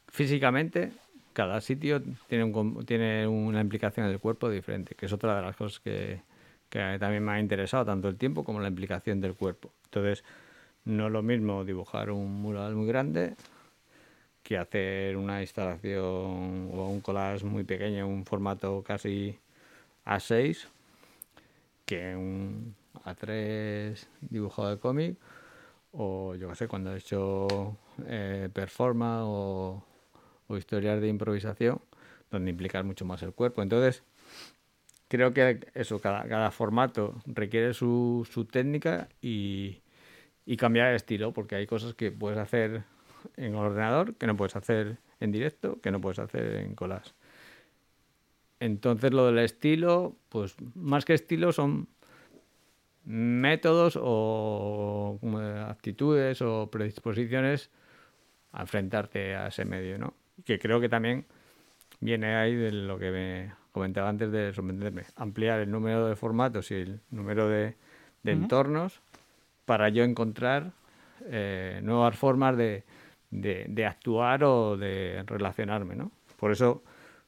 físicamente 0.08 0.94
cada 1.34 1.60
sitio 1.60 2.02
tiene, 2.30 2.46
un, 2.46 2.86
tiene 2.86 3.28
una 3.28 3.60
implicación 3.60 4.06
en 4.06 4.14
el 4.14 4.20
cuerpo 4.20 4.50
diferente, 4.50 4.96
que 4.96 5.06
es 5.06 5.12
otra 5.12 5.36
de 5.36 5.42
las 5.42 5.56
cosas 5.58 5.82
que, 5.82 6.22
que 6.75 7.00
también 7.00 7.24
me 7.24 7.32
ha 7.32 7.39
interesado 7.39 7.86
tanto 7.86 8.10
el 8.10 8.17
tiempo 8.17 8.44
como 8.44 8.60
la 8.60 8.67
implicación 8.67 9.22
del 9.22 9.34
cuerpo. 9.34 9.72
Entonces, 9.86 10.25
no 10.84 11.08
es 11.08 11.13
lo 11.13 11.24
mismo 11.24 11.63
dibujar 11.63 12.12
un 12.12 12.41
mural 12.41 12.75
muy 12.75 12.86
grande 12.86 13.38
que 14.44 14.58
hacer 14.58 15.15
una 15.15 15.39
instalación 15.39 16.03
o 16.03 16.89
un 16.89 17.00
collage 17.00 17.46
muy 17.46 17.63
pequeño, 17.63 18.05
un 18.05 18.25
formato 18.25 18.84
casi 18.84 19.39
A6, 20.05 20.67
que 21.86 22.13
un 22.13 22.75
A3 23.05 24.05
dibujado 24.20 24.70
de 24.72 24.77
cómic, 24.77 25.15
o 25.94 26.36
yo 26.36 26.50
qué 26.50 26.55
sé, 26.55 26.67
cuando 26.67 26.94
he 26.94 26.98
hecho 26.98 27.77
eh, 28.05 28.50
performance 28.51 29.24
o, 29.25 29.82
o 30.50 30.58
historias 30.58 31.00
de 31.00 31.08
improvisación, 31.08 31.79
donde 32.29 32.51
implicar 32.51 32.84
mucho 32.84 33.05
más 33.05 33.24
el 33.24 33.32
cuerpo. 33.32 33.62
Entonces, 33.62 34.03
creo 35.08 35.34
que 35.34 35.68
eso, 35.74 36.00
cada, 36.00 36.28
cada 36.28 36.52
formato 36.52 37.16
requiere 37.26 37.74
su, 37.74 38.28
su 38.30 38.46
técnica 38.46 39.10
y, 39.22 39.82
y, 40.46 40.58
cambiar 40.58 40.90
el 40.90 40.96
estilo, 40.96 41.34
porque 41.34 41.56
hay 41.56 41.68
cosas 41.68 41.94
que 41.94 42.12
puedes 42.12 42.40
hacer 42.40 42.84
en 43.38 43.56
ordenador 43.56 44.16
que 44.16 44.28
no 44.28 44.36
puedes 44.36 44.56
hacer 44.56 44.98
en 45.20 45.32
directo, 45.32 45.80
que 45.82 45.92
no 45.92 46.02
puedes 46.02 46.20
hacer 46.20 46.56
en 46.56 46.76
collage. 46.76 47.12
Entonces 48.60 49.14
lo 49.14 49.28
del 49.28 49.40
estilo, 49.40 50.16
pues 50.30 50.56
más 50.76 51.06
que 51.06 51.14
estilo 51.14 51.52
son 51.52 51.88
métodos 53.04 54.00
o 54.02 55.20
actitudes 55.68 56.42
o 56.42 56.70
predisposiciones 56.72 57.70
a 58.52 58.62
enfrentarte 58.62 59.36
a 59.36 59.48
ese 59.48 59.66
medio, 59.66 59.98
¿no? 59.98 60.14
Que 60.44 60.58
creo 60.58 60.80
que 60.80 60.90
también 60.90 61.26
viene 62.00 62.36
ahí 62.36 62.56
de 62.56 62.72
lo 62.72 62.98
que 62.98 63.12
me 63.12 63.64
comentaba 63.75 64.08
antes 64.08 64.32
de 64.32 64.53
sorprenderme, 64.53 65.03
ampliar 65.17 65.60
el 65.60 65.70
número 65.70 66.08
de 66.08 66.15
formatos 66.15 66.72
y 66.72 66.75
el 66.75 67.01
número 67.12 67.50
de, 67.50 67.75
entornos 68.24 69.01
para 69.65 69.89
yo 69.89 70.05
encontrar 70.05 70.72
eh, 71.25 71.82
nuevas 71.84 72.15
formas 72.15 72.55
de, 72.55 72.86
de, 73.32 73.86
actuar 73.86 74.46
o 74.46 74.77
de 74.77 75.24
relacionarme, 75.27 75.94
¿no? 75.94 76.10
Por 76.39 76.53
eso 76.53 76.84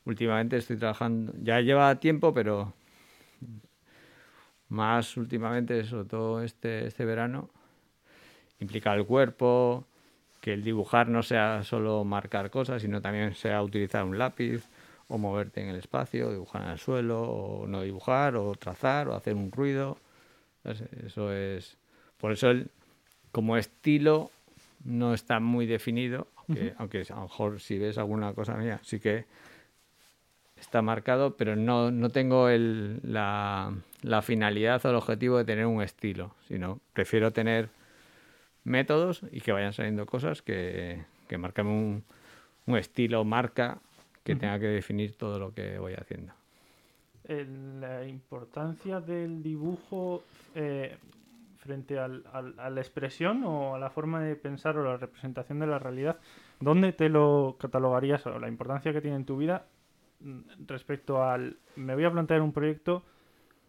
últimamente 0.05 0.55
estoy 0.55 0.77
trabajando, 0.77 1.33
ya 1.43 1.59
lleva 1.59 1.93
tiempo, 1.95 2.33
pero 2.33 2.71
más 4.69 5.17
últimamente, 5.17 5.83
sobre 5.83 6.07
todo 6.07 6.41
este, 6.41 6.87
este 6.87 7.03
verano, 7.03 7.49
implica 8.61 8.93
el 8.93 9.05
cuerpo, 9.05 9.85
que 10.39 10.53
el 10.53 10.63
dibujar 10.63 11.09
no 11.09 11.23
sea 11.23 11.63
solo 11.65 12.05
marcar 12.05 12.49
cosas, 12.49 12.81
sino 12.81 13.01
también 13.01 13.35
sea 13.35 13.61
utilizar 13.61 14.05
un 14.05 14.17
lápiz 14.17 14.63
o 15.07 15.17
moverte 15.17 15.61
en 15.61 15.69
el 15.69 15.77
espacio, 15.77 16.31
dibujar 16.31 16.63
en 16.63 16.69
el 16.69 16.79
suelo, 16.79 17.21
o 17.21 17.67
no 17.67 17.81
dibujar, 17.81 18.35
o 18.35 18.53
trazar, 18.55 19.07
o 19.07 19.15
hacer 19.15 19.35
un 19.35 19.51
ruido. 19.51 19.97
Eso 20.63 21.31
es. 21.31 21.77
Por 22.17 22.31
eso, 22.31 22.49
el, 22.49 22.69
como 23.31 23.57
estilo, 23.57 24.31
no 24.83 25.13
está 25.13 25.39
muy 25.39 25.65
definido, 25.65 26.27
aunque, 26.35 26.73
aunque 26.77 27.05
a 27.09 27.15
lo 27.15 27.21
mejor 27.23 27.59
si 27.59 27.77
ves 27.77 27.97
alguna 27.97 28.33
cosa 28.33 28.55
mía, 28.55 28.79
sí 28.83 28.99
que 28.99 29.25
está 30.59 30.81
marcado, 30.81 31.37
pero 31.37 31.55
no, 31.55 31.91
no 31.91 32.09
tengo 32.09 32.49
el, 32.49 32.99
la, 33.03 33.73
la, 34.01 34.21
finalidad 34.21 34.83
o 34.85 34.89
el 34.89 34.95
objetivo 34.95 35.37
de 35.37 35.45
tener 35.45 35.65
un 35.65 35.81
estilo, 35.81 36.35
sino 36.47 36.79
prefiero 36.93 37.31
tener 37.31 37.69
métodos 38.63 39.21
y 39.31 39.41
que 39.41 39.51
vayan 39.51 39.73
saliendo 39.73 40.05
cosas 40.05 40.41
que, 40.41 41.03
que 41.27 41.37
marquen 41.37 41.67
un, 41.67 42.03
un 42.65 42.77
estilo, 42.77 43.23
marca 43.23 43.79
que 44.27 44.35
tenga 44.35 44.59
que 44.59 44.67
definir 44.67 45.15
todo 45.15 45.39
lo 45.39 45.53
que 45.53 45.79
voy 45.79 45.93
haciendo. 45.93 46.33
La 47.79 48.05
importancia 48.05 48.99
del 48.99 49.41
dibujo 49.41 50.23
eh, 50.53 50.97
frente 51.57 51.97
al, 51.97 52.25
a 52.33 52.69
la 52.69 52.81
expresión 52.81 53.43
o 53.45 53.75
a 53.75 53.79
la 53.79 53.89
forma 53.89 54.21
de 54.21 54.35
pensar 54.35 54.77
o 54.77 54.83
la 54.83 54.97
representación 54.97 55.59
de 55.59 55.67
la 55.67 55.79
realidad, 55.79 56.19
¿dónde 56.59 56.91
te 56.91 57.07
lo 57.07 57.55
catalogarías 57.57 58.25
o 58.27 58.37
la 58.37 58.49
importancia 58.49 58.91
que 58.91 59.01
tiene 59.01 59.15
en 59.15 59.25
tu 59.25 59.37
vida 59.37 59.65
mm, 60.19 60.65
respecto 60.67 61.23
al 61.23 61.57
me 61.77 61.95
voy 61.95 62.03
a 62.03 62.11
plantear 62.11 62.41
un 62.41 62.51
proyecto 62.51 63.03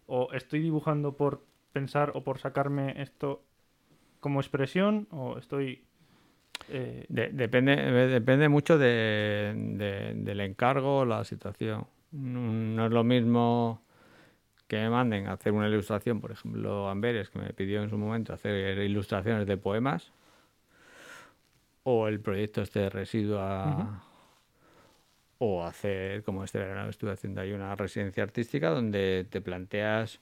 o 0.07 0.33
estoy 0.33 0.61
dibujando 0.61 1.17
por 1.17 1.45
pensar 1.73 2.13
o 2.15 2.25
por 2.25 2.39
sacarme 2.39 3.01
esto 3.01 3.43
como 4.21 4.41
expresión 4.41 5.07
o 5.11 5.39
estoy 5.39 5.85
eh, 6.69 7.07
depende, 7.09 7.77
depende 7.77 8.49
mucho 8.49 8.79
de, 8.79 10.15
del 10.17 10.41
encargo 10.41 10.99
o 10.99 11.05
la 11.05 11.25
situación. 11.25 11.87
No 12.13 12.87
es 12.87 12.93
lo 12.93 13.05
mismo 13.05 13.83
que 14.67 14.77
me 14.77 14.91
manden 14.91 15.27
a 15.27 15.33
hacer 15.33 15.53
una 15.53 15.69
ilustración, 15.69 16.21
por 16.21 16.31
ejemplo, 16.31 16.89
Amberes, 16.89 17.31
que 17.31 17.39
me 17.39 17.53
pidió 17.55 17.83
en 17.83 17.89
su 17.89 17.97
momento 17.97 18.35
hacer 18.35 18.79
ilustraciones 18.79 19.47
de 19.47 19.57
poemas, 19.57 20.13
o 21.85 22.07
el 22.07 22.21
proyecto 22.21 22.61
este 22.61 22.81
de 22.81 22.91
Residua, 22.91 24.05
o 25.39 25.65
hacer, 25.65 26.23
como 26.23 26.45
este 26.45 26.59
verano 26.59 26.91
estuve 26.91 27.13
haciendo 27.13 27.41
ahí, 27.41 27.53
una 27.53 27.75
residencia 27.77 28.23
artística 28.23 28.69
donde 28.69 29.27
te 29.31 29.41
planteas 29.41 30.21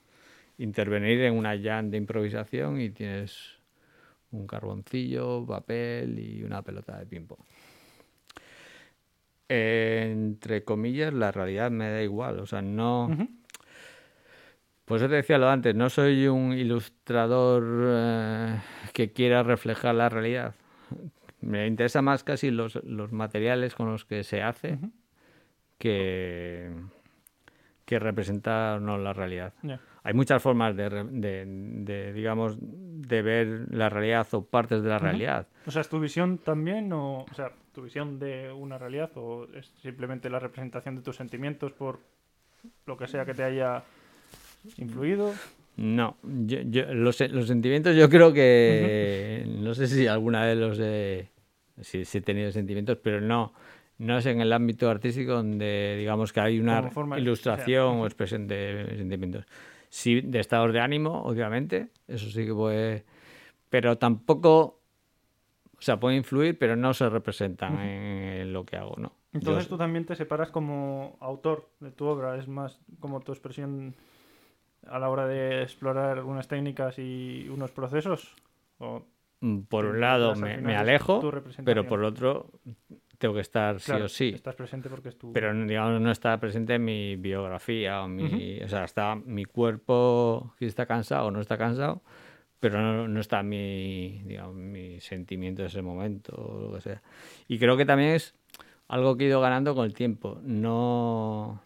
intervenir 0.59 1.21
en 1.23 1.35
una 1.35 1.61
jam 1.61 1.91
de 1.91 1.97
improvisación 1.97 2.81
y 2.81 2.91
tienes 2.91 3.56
un 4.33 4.47
carboncillo, 4.47 5.45
papel 5.47 6.19
y 6.19 6.43
una 6.43 6.63
pelota 6.63 6.99
de 6.99 7.07
ping-pong. 7.07 7.41
entre 9.49 10.65
comillas, 10.65 11.13
la 11.13 11.31
realidad 11.31 11.71
me 11.71 11.91
da 11.91 12.03
igual, 12.03 12.41
o 12.41 12.47
sea, 12.47 12.63
no... 12.63 13.09
Pues 14.85 15.03
yo 15.03 15.09
te 15.09 15.17
decía 15.17 15.37
lo 15.39 15.49
antes, 15.49 15.75
no 15.75 15.91
soy 15.91 16.29
un 16.29 16.53
ilustrador 16.53 17.65
eh, 17.87 18.61
que 18.93 19.13
quiera 19.13 19.43
reflejar 19.43 19.97
la 19.97 20.09
realidad. 20.09 20.55
Me 21.41 21.67
interesa 21.67 22.03
más 22.03 22.23
casi 22.23 22.53
los, 22.53 22.77
los 22.85 23.11
materiales 23.11 23.75
con 23.75 23.91
los 23.91 24.05
que 24.05 24.23
se 24.23 24.43
hace 24.43 24.79
que, 25.79 26.71
que 27.85 27.99
representar 27.99 28.81
no 28.81 28.97
la 28.97 29.13
realidad 29.13 29.53
hay 30.07 30.15
muchas 30.15 30.41
formas 30.41 30.77
de, 30.77 32.13
digamos, 32.15 32.57
de 32.61 33.23
ver 33.23 33.67
la 33.73 33.89
realidad 33.89 34.25
o 34.35 34.45
partes 34.45 34.81
de 34.85 34.89
la 34.89 35.01
realidad. 35.01 35.49
O 35.67 35.73
sea, 35.73 35.83
¿es 35.83 35.89
tu 35.89 35.99
visión 35.99 36.39
también 36.39 36.93
o, 36.93 37.27
o 37.29 37.35
sea, 37.35 37.51
tu 37.75 37.83
visión 37.83 38.21
de 38.21 38.53
una 38.53 38.79
realidad 38.79 39.11
o 39.17 39.49
es 39.53 39.67
simplemente 39.83 40.31
la 40.31 40.39
representación 40.39 40.95
de 40.95 41.03
tus 41.03 41.17
sentimientos 41.17 41.73
por 41.73 41.99
lo 42.87 42.97
que 42.97 43.09
sea 43.09 43.25
que 43.25 43.35
te 43.35 43.43
haya 43.43 43.83
influido? 44.77 45.35
No, 45.77 46.17
yo, 46.23 46.95
los, 46.95 47.17
sentimientos 47.17 47.97
yo 47.97 48.09
creo 48.09 48.33
que, 48.33 49.45
no 49.59 49.75
sé 49.75 49.89
si 49.89 50.07
alguna 50.07 50.45
vez 50.45 50.57
los 50.57 50.79
he, 50.79 51.31
si, 51.81 52.03
he 52.03 52.21
tenido 52.21 52.53
sentimientos, 52.53 52.97
pero 53.03 53.21
no, 53.21 53.53
no 53.99 54.19
es 54.19 54.27
en 54.27 54.41
el 54.41 54.53
ámbito 54.53 54.89
artístico 54.89 55.33
donde 55.33 55.97
digamos 55.99 56.33
que 56.33 56.39
hay 56.39 56.61
una 56.61 56.93
ilustración 57.19 57.97
o 57.97 58.07
expresión 58.07 58.47
de 58.47 58.95
sentimientos. 58.97 59.47
Sí, 59.89 60.21
de 60.21 60.41
estados 60.41 60.73
de 60.73 60.81
ánimo, 60.81 61.23
obviamente, 61.23 61.89
eso 62.09 62.31
sí 62.31 62.45
que 62.45 62.55
puede, 62.55 63.05
pero 63.71 63.99
tampoco, 63.99 64.81
o 65.77 65.81
sea, 65.81 65.99
puede 65.99 66.17
influir, 66.17 66.59
pero 66.59 66.77
no 66.77 66.95
se 66.95 67.09
representan 67.09 67.79
en, 67.79 68.53
lo 68.53 68.65
que 68.65 68.77
hago, 68.77 68.95
¿no? 68.99 69.13
Entonces 69.33 69.69
tú 69.69 69.77
también 69.77 70.07
te 70.07 70.17
separas 70.17 70.51
como 70.51 71.17
autor 71.21 71.69
de 71.81 71.91
tu 71.91 72.07
obra, 72.07 72.37
es 72.39 72.49
más 72.49 72.81
como 73.01 73.21
tu 73.21 73.33
expresión 73.33 73.95
a 74.87 74.99
la 74.99 75.11
hora 75.11 75.27
de 75.27 75.63
explorar 75.63 76.25
unas 76.25 76.49
técnicas 76.49 76.99
y 76.99 77.49
unos 77.51 77.71
procesos. 77.71 78.35
Mm, 79.41 79.61
por 79.63 79.85
un 79.85 80.01
lado 80.01 80.35
me, 80.37 80.57
me 80.59 80.75
alejo, 80.75 81.21
pero 81.65 81.87
por 81.87 82.03
otro 82.03 82.51
tengo 83.19 83.35
que 83.35 83.41
estar 83.41 83.81
sí 83.81 83.93
o 83.93 84.09
sí. 84.09 84.33
Estás 84.35 84.55
presente 84.55 84.89
porque 84.89 85.11
es 85.11 85.19
tu... 85.19 85.33
Pero 85.33 85.55
digamos, 85.67 86.01
no 86.01 86.11
está 86.11 86.39
presente 86.39 86.75
en 86.75 86.85
mi 86.85 87.17
biografía 87.17 88.03
o 88.03 88.09
mi... 88.09 88.61
O 88.63 88.69
sea, 88.69 88.85
está 88.85 89.15
mi 89.15 89.45
cuerpo, 89.45 90.55
si 90.59 90.67
está 90.67 90.87
cansado 90.87 91.27
o 91.27 91.31
no 91.31 91.41
está 91.41 91.57
cansado, 91.57 92.03
pero 92.61 92.81
no, 92.81 93.09
no 93.09 93.21
está 93.21 93.43
mi, 93.43 94.23
digamos, 94.25 94.55
mi 94.55 95.01
sentimiento 95.01 95.63
de 95.63 95.69
ese 95.69 95.83
momento 95.83 96.35
o 96.35 96.61
lo 96.61 96.75
que 96.75 96.81
sea. 96.81 97.03
Y 97.49 97.59
creo 97.59 97.77
que 97.77 97.87
también 97.87 98.11
es 98.11 98.35
algo 98.89 99.17
que 99.17 99.25
he 99.25 99.29
ido 99.29 99.41
ganando 99.41 99.75
con 99.75 99.87
el 99.87 99.95
tiempo. 99.95 100.39
No... 100.43 101.63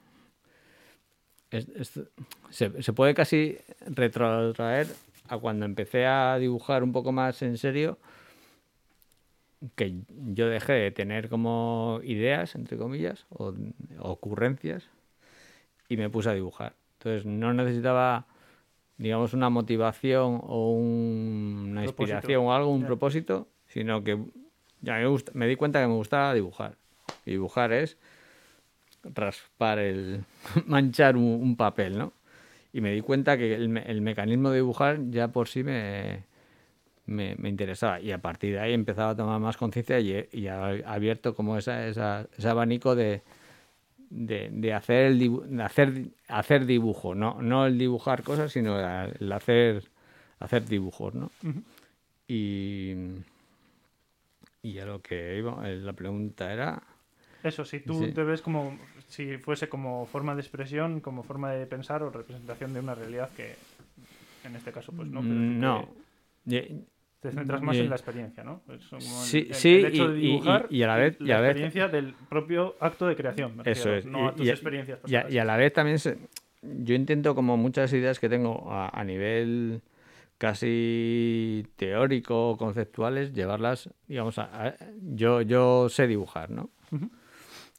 se, 1.50 2.82
se 2.82 2.92
puede 2.92 3.14
casi 3.14 3.56
retrotraer 3.86 4.86
a 5.28 5.38
cuando 5.38 5.64
empecé 5.64 6.06
a 6.06 6.36
dibujar 6.38 6.82
un 6.82 6.92
poco 6.92 7.12
más 7.12 7.42
en 7.42 7.56
serio 7.56 7.98
que 9.74 9.94
yo 10.08 10.48
dejé 10.48 10.72
de 10.72 10.90
tener 10.90 11.28
como 11.28 12.00
ideas, 12.02 12.54
entre 12.54 12.78
comillas, 12.78 13.26
o 13.30 13.54
ocurrencias, 13.98 14.88
y 15.88 15.96
me 15.96 16.08
puse 16.08 16.30
a 16.30 16.34
dibujar. 16.34 16.74
Entonces 16.98 17.26
no 17.26 17.52
necesitaba, 17.52 18.26
digamos, 18.96 19.34
una 19.34 19.50
motivación 19.50 20.40
o 20.42 20.72
una 20.72 21.84
inspiración 21.84 22.44
o 22.44 22.54
algo, 22.54 22.70
un 22.70 22.84
propósito, 22.84 23.48
sino 23.66 24.02
que 24.02 24.18
ya 24.80 24.94
me, 24.94 25.06
gusta, 25.06 25.32
me 25.34 25.46
di 25.46 25.56
cuenta 25.56 25.80
que 25.80 25.88
me 25.88 25.94
gustaba 25.94 26.32
dibujar. 26.32 26.76
Y 27.26 27.32
dibujar 27.32 27.72
es 27.72 27.98
raspar 29.02 29.78
el, 29.78 30.24
manchar 30.66 31.16
un, 31.16 31.56
papel, 31.56 31.98
¿no? 31.98 32.12
Y 32.72 32.80
me 32.80 32.92
di 32.92 33.00
cuenta 33.00 33.36
que 33.36 33.54
el, 33.54 33.76
el 33.76 34.00
mecanismo 34.00 34.50
de 34.50 34.56
dibujar 34.56 35.10
ya 35.10 35.28
por 35.28 35.48
sí 35.48 35.64
me, 35.64 36.24
me, 37.10 37.36
interesaba. 37.48 38.00
Y 38.00 38.12
a 38.12 38.18
partir 38.18 38.54
de 38.54 38.60
ahí 38.60 38.72
empezaba 38.72 39.10
a 39.10 39.16
tomar 39.16 39.40
más 39.40 39.56
conciencia 39.56 40.00
y, 40.00 40.28
y 40.32 40.46
ha 40.46 40.68
abierto 40.86 41.34
como 41.34 41.58
esa, 41.58 41.86
esa, 41.86 42.26
ese 42.36 42.48
abanico 42.48 42.94
de, 42.94 43.22
de, 44.08 44.74
hacer, 44.74 45.06
el 45.06 45.60
hacer, 45.60 46.08
hacer 46.28 46.66
dibujo, 46.66 47.14
no, 47.14 47.42
no 47.42 47.66
el 47.66 47.78
dibujar 47.78 48.22
cosas, 48.22 48.52
sino 48.52 48.78
el 48.78 49.32
hacer, 49.32 49.84
hacer 50.38 50.66
dibujos, 50.66 51.14
¿no? 51.14 51.30
Y 52.26 52.94
y 54.62 54.78
a 54.78 54.84
lo 54.84 55.00
que 55.00 55.38
iba, 55.38 55.68
eh, 55.68 55.76
la 55.76 55.92
pregunta 55.92 56.52
era... 56.52 56.82
Eso, 57.42 57.64
si 57.64 57.80
tú 57.80 58.12
te 58.12 58.22
ves 58.22 58.42
como 58.42 58.78
si 59.08 59.38
fuese 59.38 59.70
como 59.70 60.04
forma 60.04 60.34
de 60.34 60.42
expresión, 60.42 61.00
como 61.00 61.22
forma 61.22 61.50
de 61.52 61.66
pensar 61.66 62.02
o 62.02 62.10
representación 62.10 62.74
de 62.74 62.80
una 62.80 62.94
realidad 62.94 63.30
que 63.34 63.56
en 64.44 64.56
este 64.56 64.72
caso 64.72 64.92
pues 64.92 65.08
no. 65.08 65.22
no. 65.22 65.88
Te 67.20 67.30
centras 67.32 67.60
más 67.60 67.76
en 67.76 67.90
la 67.90 67.96
experiencia, 67.96 68.42
¿no? 68.42 68.62
sí, 68.98 69.48
sí, 69.52 69.84
y, 69.92 70.12
dibujar 70.12 70.66
y, 70.70 70.82
a 70.82 70.86
la 70.86 70.96
vez... 70.96 71.20
la 71.20 71.38
experiencia 71.40 71.88
del 71.88 72.14
propio 72.30 72.76
acto 72.80 73.06
de 73.06 73.14
creación, 73.14 73.60
Eso 73.66 73.92
es. 73.92 74.06
no 74.06 74.28
a 74.28 74.34
tus 74.34 74.48
experiencias 74.48 75.00
Y 75.06 75.36
a, 75.36 75.44
la 75.44 75.58
vez 75.58 75.70
también 75.74 75.98
yo 76.62 76.94
intento 76.94 77.34
como 77.34 77.58
muchas 77.58 77.92
ideas 77.92 78.18
que 78.18 78.30
tengo 78.30 78.68
a, 78.70 79.04
nivel 79.04 79.82
casi 80.38 81.66
teórico, 81.76 82.56
conceptuales, 82.56 83.34
llevarlas, 83.34 83.90
digamos, 84.06 84.38
a, 84.38 84.74
yo, 85.02 85.42
yo 85.42 85.90
sé 85.90 86.06
dibujar, 86.06 86.50
¿no? 86.50 86.70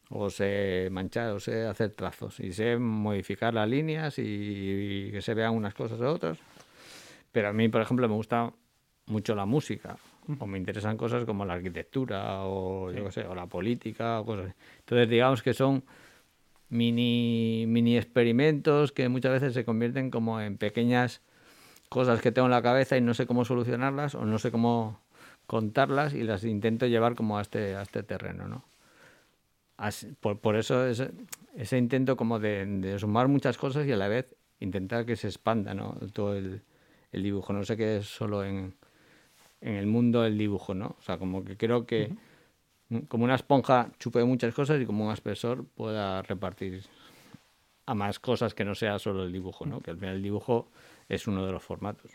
O 0.09 0.29
sé 0.29 0.89
manchar, 0.91 1.31
o 1.31 1.39
sé 1.39 1.65
hacer 1.65 1.91
trazos, 1.91 2.39
y 2.39 2.53
sé 2.53 2.77
modificar 2.77 3.55
las 3.55 3.67
líneas 3.67 4.19
y, 4.19 5.09
que 5.11 5.21
se 5.21 5.33
vean 5.33 5.55
unas 5.55 5.73
cosas 5.73 5.99
u 5.99 6.05
otras. 6.05 6.37
Pero 7.31 7.49
a 7.49 7.53
mí, 7.53 7.69
por 7.69 7.81
ejemplo, 7.81 8.07
me 8.07 8.15
gusta 8.15 8.51
mucho 9.07 9.35
la 9.35 9.45
música 9.45 9.97
o 10.39 10.47
me 10.47 10.57
interesan 10.57 10.97
cosas 10.97 11.25
como 11.25 11.45
la 11.45 11.55
arquitectura 11.55 12.45
o 12.45 12.91
yo 12.91 13.11
sé, 13.11 13.25
o 13.25 13.35
la 13.35 13.47
política 13.47 14.19
o 14.19 14.25
cosas. 14.25 14.53
Entonces 14.79 15.09
digamos 15.09 15.41
que 15.41 15.53
son 15.53 15.83
mini 16.69 17.65
mini 17.67 17.97
experimentos 17.97 18.91
que 18.91 19.09
muchas 19.09 19.33
veces 19.33 19.53
se 19.53 19.65
convierten 19.65 20.09
como 20.11 20.39
en 20.39 20.57
pequeñas 20.57 21.21
cosas 21.89 22.21
que 22.21 22.31
tengo 22.31 22.47
en 22.47 22.51
la 22.51 22.61
cabeza 22.61 22.97
y 22.97 23.01
no 23.01 23.13
sé 23.13 23.25
cómo 23.27 23.43
solucionarlas 23.45 24.15
o 24.15 24.25
no 24.25 24.39
sé 24.39 24.51
cómo 24.51 24.99
contarlas 25.47 26.13
y 26.13 26.23
las 26.23 26.43
intento 26.45 26.85
llevar 26.87 27.15
como 27.15 27.37
a 27.37 27.41
este 27.41 27.75
a 27.75 27.81
este 27.81 28.03
terreno, 28.03 28.47
¿no? 28.47 28.63
por, 30.19 30.55
eso 30.55 30.85
ese, 30.85 31.09
ese, 31.55 31.75
intento 31.75 32.15
como 32.15 32.37
de, 32.37 32.97
sumar 32.99 33.27
muchas 33.27 33.57
cosas 33.57 33.87
y 33.87 33.91
a 33.91 33.97
la 33.97 34.07
vez 34.07 34.27
intentar 34.59 35.07
que 35.07 35.15
se 35.15 35.27
expanda 35.27 35.73
¿no? 35.73 35.97
todo 36.13 36.35
el, 36.35 36.61
el 37.11 37.23
dibujo. 37.23 37.51
No 37.51 37.63
sé 37.63 37.77
qué 37.77 37.97
es 37.97 38.05
solo 38.05 38.43
en, 38.43 38.75
en, 39.61 39.75
el 39.75 39.87
mundo 39.87 40.21
del 40.21 40.37
dibujo, 40.37 40.73
¿no? 40.73 40.95
O 40.99 41.01
sea, 41.01 41.17
como 41.17 41.43
que 41.43 41.57
creo 41.57 41.85
que 41.85 42.13
como 43.07 43.23
una 43.23 43.35
esponja 43.35 43.89
chupe 43.99 44.23
muchas 44.23 44.53
cosas 44.53 44.81
y 44.81 44.85
como 44.85 45.05
un 45.05 45.11
aspersor 45.11 45.65
pueda 45.65 46.21
repartir 46.23 46.83
a 47.85 47.93
más 47.93 48.19
cosas 48.19 48.53
que 48.53 48.65
no 48.65 48.75
sea 48.75 48.99
solo 48.99 49.23
el 49.23 49.31
dibujo, 49.31 49.65
¿no? 49.65 49.79
Que 49.79 49.91
al 49.91 49.97
final 49.97 50.15
el 50.15 50.23
dibujo 50.23 50.67
es 51.07 51.27
uno 51.27 51.45
de 51.45 51.51
los 51.51 51.63
formatos. 51.63 52.11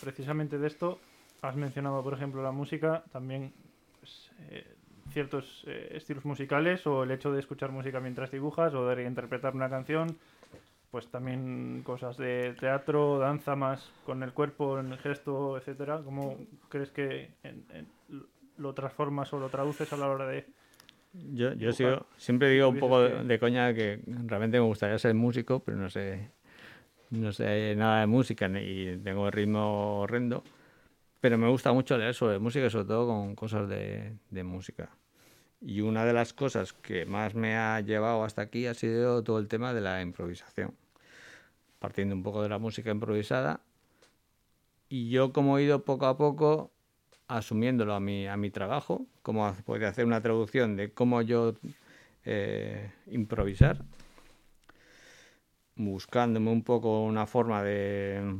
precisamente 0.00 0.58
de 0.58 0.66
esto 0.66 1.00
has 1.42 1.56
mencionado, 1.56 2.02
por 2.02 2.14
ejemplo, 2.14 2.42
la 2.42 2.52
música, 2.52 3.04
también 3.10 3.52
pues, 3.98 4.30
eh, 4.50 4.76
ciertos 5.12 5.64
eh, 5.66 5.90
estilos 5.94 6.24
musicales 6.24 6.86
o 6.86 7.02
el 7.02 7.10
hecho 7.10 7.32
de 7.32 7.40
escuchar 7.40 7.72
música 7.72 8.00
mientras 8.00 8.30
dibujas 8.30 8.72
o 8.74 8.86
de 8.86 9.04
interpretar 9.04 9.54
una 9.54 9.68
canción, 9.68 10.16
pues 10.92 11.08
también 11.08 11.82
cosas 11.84 12.18
de 12.18 12.54
teatro, 12.60 13.18
danza 13.18 13.56
más 13.56 13.90
con 14.04 14.22
el 14.22 14.34
cuerpo, 14.34 14.78
en 14.78 14.92
el 14.92 14.98
gesto, 14.98 15.56
etcétera. 15.56 16.02
¿Cómo 16.04 16.36
crees 16.68 16.90
que 16.90 17.30
lo 18.58 18.74
transformas 18.74 19.32
o 19.32 19.40
lo 19.40 19.48
traduces 19.48 19.90
a 19.94 19.96
la 19.96 20.08
hora 20.08 20.26
de 20.26 20.46
yo, 21.14 21.54
yo 21.54 21.72
sigo, 21.72 22.06
siempre 22.18 22.50
digo 22.50 22.68
un 22.68 22.78
poco 22.78 23.00
de, 23.00 23.38
coña 23.38 23.74
que 23.74 24.00
realmente 24.06 24.58
me 24.58 24.66
gustaría 24.66 24.98
ser 24.98 25.14
músico, 25.14 25.60
pero 25.60 25.78
no 25.78 25.88
sé, 25.88 26.30
no 27.10 27.32
sé 27.32 27.74
nada 27.74 28.00
de 28.00 28.06
música 28.06 28.48
y 28.60 28.98
tengo 29.02 29.26
el 29.26 29.32
ritmo 29.32 30.00
horrendo. 30.00 30.44
Pero 31.20 31.38
me 31.38 31.48
gusta 31.48 31.72
mucho 31.72 31.96
leer 31.96 32.14
sobre 32.14 32.38
música, 32.38 32.68
sobre 32.68 32.86
todo 32.86 33.06
con 33.06 33.34
cosas 33.34 33.66
de, 33.66 34.14
de 34.28 34.42
música. 34.44 34.90
Y 35.60 35.80
una 35.80 36.04
de 36.04 36.12
las 36.12 36.34
cosas 36.34 36.74
que 36.74 37.06
más 37.06 37.34
me 37.34 37.56
ha 37.56 37.80
llevado 37.80 38.24
hasta 38.24 38.42
aquí 38.42 38.66
ha 38.66 38.74
sido 38.74 39.22
todo 39.22 39.38
el 39.38 39.48
tema 39.48 39.72
de 39.72 39.80
la 39.80 40.02
improvisación. 40.02 40.74
Partiendo 41.82 42.14
un 42.14 42.22
poco 42.22 42.44
de 42.44 42.48
la 42.48 42.60
música 42.60 42.92
improvisada. 42.92 43.60
Y 44.88 45.10
yo 45.10 45.32
como 45.32 45.58
he 45.58 45.64
ido 45.64 45.84
poco 45.84 46.06
a 46.06 46.16
poco 46.16 46.70
asumiéndolo 47.26 47.92
a 47.92 47.98
mi, 47.98 48.28
a 48.28 48.36
mi 48.36 48.50
trabajo, 48.50 49.04
como 49.22 49.52
puede 49.64 49.86
hacer 49.86 50.04
una 50.04 50.20
traducción 50.20 50.76
de 50.76 50.92
cómo 50.92 51.22
yo 51.22 51.54
eh, 52.24 52.92
improvisar, 53.10 53.82
buscándome 55.74 56.52
un 56.52 56.62
poco 56.62 57.02
una 57.02 57.26
forma 57.26 57.64
de 57.64 58.38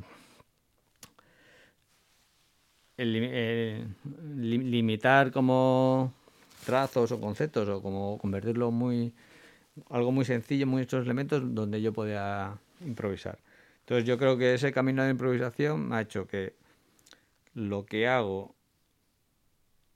eh, 2.96 3.84
limitar 4.36 5.32
como 5.32 6.12
trazos 6.64 7.10
o 7.10 7.20
conceptos 7.20 7.68
o 7.68 7.82
como 7.82 8.18
convertirlo 8.18 8.70
muy 8.70 9.12
algo 9.90 10.12
muy 10.12 10.24
sencillo, 10.24 10.66
muchos 10.66 11.04
elementos 11.04 11.42
donde 11.54 11.80
yo 11.80 11.92
podía 11.92 12.58
improvisar. 12.86 13.38
Entonces 13.80 14.04
yo 14.04 14.18
creo 14.18 14.38
que 14.38 14.54
ese 14.54 14.72
camino 14.72 15.02
de 15.02 15.10
improvisación 15.10 15.88
me 15.88 15.96
ha 15.96 16.00
hecho 16.00 16.26
que 16.26 16.54
lo 17.54 17.84
que 17.84 18.08
hago 18.08 18.54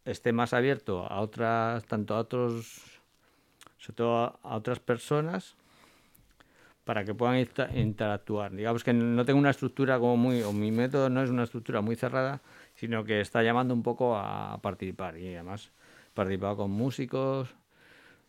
esté 0.05 0.33
más 0.33 0.53
abierto 0.53 1.07
a 1.11 1.21
otras, 1.21 1.85
tanto 1.85 2.15
a 2.15 2.19
otros, 2.19 3.01
sobre 3.79 3.97
todo 3.97 4.39
a, 4.43 4.57
otras 4.57 4.81
personas, 4.81 5.57
para 6.85 7.05
que 7.05 7.15
puedan 7.15 7.45
interactuar. 7.75 8.53
Digamos 8.53 8.85
que 8.85 8.93
no 8.93 9.25
tengo 9.25 9.39
una 9.39 9.51
estructura 9.51 9.99
como 9.99 10.17
muy, 10.17 10.43
o 10.43 10.53
mi 10.53 10.71
método 10.71 11.11
no 11.11 11.23
es 11.23 11.31
una 11.31 11.43
estructura 11.43 11.81
muy 11.81 11.97
cerrada, 11.97 12.43
sino 12.75 13.05
que 13.05 13.21
está 13.21 13.43
llamando 13.43 13.75
un 13.75 13.83
poco 13.83 14.17
a 14.17 14.59
participar 14.63 15.19
y 15.19 15.35
además 15.35 15.73
participado 16.15 16.57
con 16.57 16.71
músicos 16.71 17.55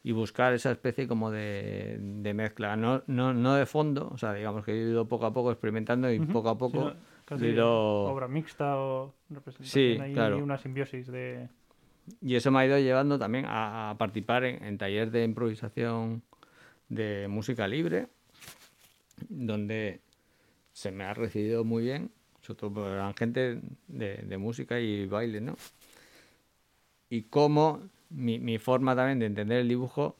y 0.07 0.13
buscar 0.13 0.53
esa 0.53 0.71
especie 0.71 1.05
como 1.05 1.31
de, 1.31 2.31
mezcla, 2.33 2.77
no, 2.77 3.03
no, 3.07 3.33
no 3.33 3.55
de 3.55 3.65
fondo, 3.65 4.09
o 4.09 4.17
sea, 4.17 4.33
digamos 4.33 4.63
que 4.63 4.71
he 4.71 4.77
ido 4.77 5.05
poco 5.05 5.25
a 5.25 5.33
poco 5.33 5.51
experimentando 5.51 6.09
y 6.09 6.17
poco 6.21 6.47
a 6.47 6.57
poco... 6.57 6.93
he 7.29 7.45
ido... 7.45 8.05
obra 8.05 8.29
mixta 8.29 8.77
o 8.77 9.13
representación, 9.29 10.07
sí, 10.07 10.13
claro. 10.13 10.37
una 10.41 10.57
simbiosis 10.57 11.07
de... 11.07 11.49
Y 12.21 12.35
eso 12.35 12.51
me 12.51 12.59
ha 12.59 12.65
ido 12.65 12.79
llevando 12.79 13.19
también 13.19 13.47
a, 13.49 13.95
participar 13.99 14.45
en, 14.45 14.63
en 14.63 14.77
talleres 14.77 15.11
de 15.11 15.25
improvisación 15.25 16.23
de 16.87 17.27
música 17.29 17.67
libre, 17.67 18.07
donde 19.27 19.99
se 20.71 20.89
me 20.89 21.03
ha 21.03 21.13
recibido 21.13 21.65
muy 21.65 21.83
bien, 21.83 22.11
sobre 22.39 22.59
todo 22.61 22.73
por 22.75 22.91
la 22.91 23.13
gente 23.13 23.59
de, 23.89 24.15
de, 24.23 24.37
música 24.37 24.79
y 24.79 25.05
baile, 25.05 25.41
¿no? 25.41 25.57
Y 27.09 27.23
cómo 27.23 27.89
mi, 28.09 28.39
mi, 28.39 28.57
forma 28.57 28.95
también 28.95 29.19
de 29.19 29.25
entender 29.25 29.59
el 29.59 29.67
dibujo 29.67 30.17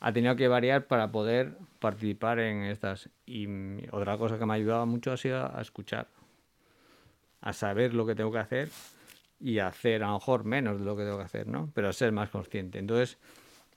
ha 0.00 0.12
tenido 0.12 0.36
que 0.36 0.48
variar 0.48 0.86
para 0.86 1.12
poder 1.12 1.56
participar 1.78 2.38
en 2.38 2.64
estas. 2.64 3.10
Y 3.26 3.46
otra 3.90 4.16
cosa 4.18 4.38
que 4.38 4.46
me 4.46 4.52
ha 4.52 4.56
ayudado 4.56 4.86
mucho 4.86 5.12
ha 5.12 5.16
sido 5.16 5.54
a 5.54 5.60
escuchar, 5.60 6.08
a 7.40 7.52
saber 7.52 7.94
lo 7.94 8.06
que 8.06 8.14
tengo 8.14 8.32
que 8.32 8.38
hacer 8.38 8.70
y 9.40 9.58
hacer 9.58 10.02
a 10.02 10.08
lo 10.08 10.14
mejor 10.14 10.44
menos 10.44 10.78
de 10.78 10.84
lo 10.84 10.96
que 10.96 11.04
tengo 11.04 11.18
que 11.18 11.24
hacer, 11.24 11.46
¿no? 11.46 11.70
Pero 11.74 11.92
ser 11.92 12.12
más 12.12 12.30
consciente. 12.30 12.78
Entonces, 12.78 13.18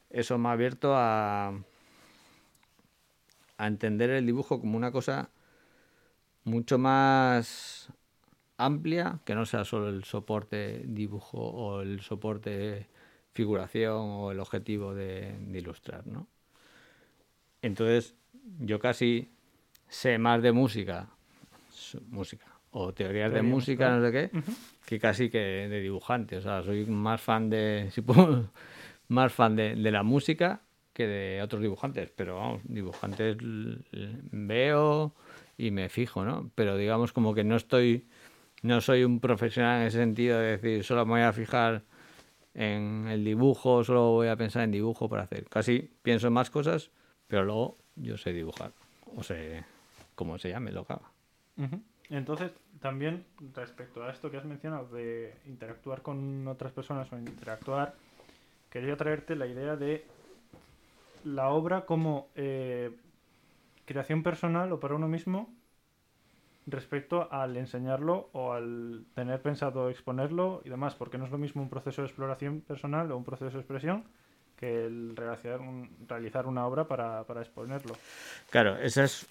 eso 0.10 0.38
me 0.38 0.50
ha 0.50 0.54
abierto 0.54 0.94
a, 0.96 1.54
a 3.58 3.68
entender 3.68 4.10
el 4.10 4.26
dibujo 4.26 4.60
como 4.60 4.78
una 4.78 4.92
cosa 4.92 5.30
mucho 6.44 6.78
más 6.78 7.90
amplia, 8.58 9.20
que 9.26 9.36
no 9.36 9.46
sea 9.46 9.66
solo 9.66 9.90
el 9.90 10.04
soporte 10.04 10.84
dibujo 10.86 11.38
o 11.38 11.82
el 11.82 12.02
soporte 12.02 12.88
figuración 13.34 13.98
o 13.98 14.32
el 14.32 14.40
objetivo 14.40 14.94
de, 14.94 15.36
ilustrar, 15.54 16.06
¿no? 16.08 16.28
Entonces, 17.62 18.16
yo 18.60 18.80
casi 18.80 19.32
sé 19.88 20.18
más 20.18 20.42
de 20.42 20.52
música, 20.52 21.10
música, 22.10 22.46
o 22.72 22.94
teorías 22.94 23.34
de 23.34 23.42
música, 23.42 23.96
no 23.96 24.06
sé 24.06 24.12
qué, 24.12 24.44
que 24.86 25.00
casi 25.00 25.30
que 25.30 25.38
de 25.38 25.82
dibujante. 25.82 26.38
O 26.38 26.42
sea, 26.42 26.64
soy 26.64 26.86
más 26.86 27.22
fan 27.22 27.50
de, 27.50 27.90
si 27.92 28.02
puedo, 28.02 28.50
más 29.08 29.34
fan 29.34 29.56
de, 29.56 29.76
de, 29.76 29.92
la 29.92 30.04
música 30.04 30.62
que 30.94 31.08
de 31.08 31.42
otros 31.42 31.62
dibujantes. 31.62 32.12
Pero 32.16 32.36
vamos, 32.36 32.62
dibujantes 32.66 33.38
veo 34.32 35.14
y 35.58 35.72
me 35.72 35.90
fijo, 35.90 36.26
¿no? 36.26 36.52
Pero 36.56 36.78
digamos 36.78 37.14
como 37.14 37.34
que 37.34 37.44
no 37.44 37.56
estoy, 37.56 38.08
no 38.62 38.82
soy 38.82 39.04
un 39.04 39.20
profesional 39.20 39.82
en 39.82 39.88
ese 39.88 40.00
sentido 40.00 40.40
de 40.40 40.58
decir, 40.58 40.84
solo 40.84 41.06
me 41.06 41.14
voy 41.14 41.22
a 41.22 41.34
fijar 41.34 41.84
en 42.54 43.08
el 43.08 43.24
dibujo, 43.24 43.84
solo 43.84 44.12
voy 44.12 44.28
a 44.28 44.36
pensar 44.36 44.64
en 44.64 44.72
dibujo 44.72 45.10
para 45.10 45.24
hacer. 45.24 45.46
Casi 45.46 45.92
pienso 46.02 46.28
en 46.28 46.34
más 46.34 46.50
cosas, 46.50 46.92
pero 47.28 47.44
luego 47.44 47.78
yo 47.96 48.18
sé 48.18 48.34
dibujar. 48.34 48.72
O 49.16 49.24
sé 49.24 49.64
cómo 50.16 50.38
se 50.38 50.50
llame, 50.50 50.72
lo 50.72 50.86
que. 50.86 50.96
Entonces, 52.10 52.52
también 52.80 53.26
respecto 53.54 54.04
a 54.04 54.12
esto 54.12 54.30
que 54.30 54.38
has 54.38 54.46
mencionado 54.46 54.88
de 54.88 55.34
interactuar 55.46 56.02
con 56.02 56.48
otras 56.48 56.72
personas 56.72 57.12
o 57.12 57.18
interactuar, 57.18 57.96
quería 58.70 58.98
traerte 58.98 59.36
la 59.36 59.48
idea 59.48 59.76
de 59.76 60.06
la 61.24 61.50
obra 61.50 61.86
como 61.86 62.28
eh, 62.36 62.92
creación 63.86 64.24
personal 64.24 64.72
o 64.72 64.80
para 64.80 64.96
uno 64.96 65.08
mismo 65.08 65.54
respecto 66.66 67.28
al 67.32 67.58
enseñarlo 67.58 68.30
o 68.34 68.54
al 68.54 69.06
tener 69.16 69.42
pensado 69.42 69.90
exponerlo 69.90 70.62
y 70.64 70.70
demás, 70.70 70.96
porque 70.96 71.18
no 71.18 71.26
es 71.26 71.32
lo 71.32 71.38
mismo 71.38 71.62
un 71.62 71.70
proceso 71.70 72.02
de 72.02 72.08
exploración 72.08 72.62
personal 72.62 73.12
o 73.12 73.18
un 73.18 73.24
proceso 73.24 73.52
de 73.52 73.60
expresión 73.60 74.06
que 74.58 74.86
el 74.86 75.16
realizar, 75.16 76.48
una 76.48 76.66
obra 76.66 76.88
para, 76.88 77.26
exponerlo. 77.42 77.96
Claro, 78.50 78.78
esa 78.78 79.04
es 79.04 79.26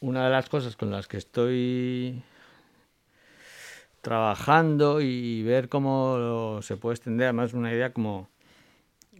una 0.00 0.24
de 0.24 0.30
las 0.30 0.48
cosas 0.48 0.76
con 0.76 0.90
las 0.90 1.08
que 1.08 1.16
estoy 1.16 2.22
trabajando 4.02 5.00
y 5.00 5.42
ver 5.42 5.68
cómo 5.68 6.60
se 6.62 6.76
puede 6.76 6.96
extender, 6.96 7.28
además 7.28 7.54
una 7.54 7.72
idea 7.72 7.92
como 7.92 8.28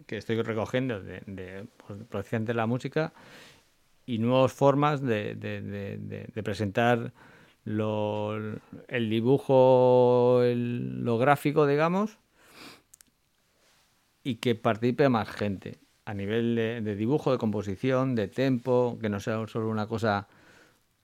que 0.05 0.17
estoy 0.17 0.41
recogiendo 0.41 1.01
de, 1.01 1.21
de, 1.25 1.67
pues, 2.09 2.29
de 2.31 2.53
la 2.53 2.65
música 2.65 3.11
y 4.05 4.17
nuevas 4.19 4.53
formas 4.53 5.01
de 5.01 6.41
presentar 6.43 7.11
lo, 7.65 8.35
el 8.87 9.09
dibujo, 9.09 10.41
lo 10.43 11.17
gráfico, 11.17 11.67
digamos, 11.67 12.17
y 14.23 14.35
que 14.35 14.55
participe 14.55 15.09
más 15.09 15.29
gente 15.29 15.79
a 16.05 16.13
nivel 16.13 16.55
de, 16.55 16.95
dibujo, 16.95 17.31
de 17.31 17.37
composición, 17.37 18.15
de 18.15 18.27
tempo, 18.27 18.97
que 18.99 19.09
no 19.09 19.19
sea 19.19 19.45
solo 19.47 19.69
una 19.69 19.87
cosa 19.87 20.27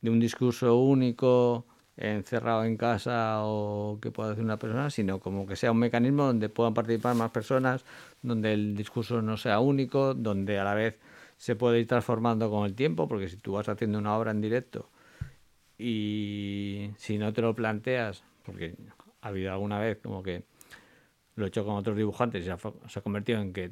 de 0.01 0.09
un 0.09 0.19
discurso 0.19 0.77
único 0.77 1.65
encerrado 1.97 2.65
en 2.65 2.75
casa 2.75 3.43
o 3.43 3.99
que 4.01 4.11
pueda 4.11 4.31
hacer 4.31 4.43
una 4.43 4.57
persona, 4.57 4.89
sino 4.89 5.19
como 5.19 5.45
que 5.45 5.55
sea 5.55 5.71
un 5.71 5.77
mecanismo 5.77 6.25
donde 6.25 6.49
puedan 6.49 6.73
participar 6.73 7.15
más 7.15 7.31
personas, 7.31 7.85
donde 8.21 8.53
el 8.53 8.75
discurso 8.75 9.21
no 9.21 9.37
sea 9.37 9.59
único, 9.59 10.13
donde 10.13 10.59
a 10.59 10.63
la 10.63 10.73
vez 10.73 10.97
se 11.37 11.55
puede 11.55 11.79
ir 11.79 11.87
transformando 11.87 12.49
con 12.49 12.65
el 12.65 12.73
tiempo, 12.73 13.07
porque 13.07 13.29
si 13.29 13.37
tú 13.37 13.53
vas 13.53 13.69
haciendo 13.69 13.99
una 13.99 14.17
obra 14.17 14.31
en 14.31 14.41
directo 14.41 14.89
y 15.77 16.44
si 16.97 17.17
no 17.17 17.33
te 17.33 17.41
lo 17.41 17.53
planteas, 17.55 18.23
porque 18.43 18.75
ha 19.21 19.27
habido 19.27 19.51
alguna 19.51 19.79
vez 19.79 19.97
como 20.01 20.23
que 20.23 20.43
lo 21.35 21.45
he 21.45 21.47
hecho 21.47 21.65
con 21.65 21.75
otros 21.75 21.97
dibujantes 21.97 22.43
y 22.43 22.45
se 22.45 22.51
ha, 22.99 23.01
convertido 23.01 23.41
en 23.41 23.53
que 23.53 23.71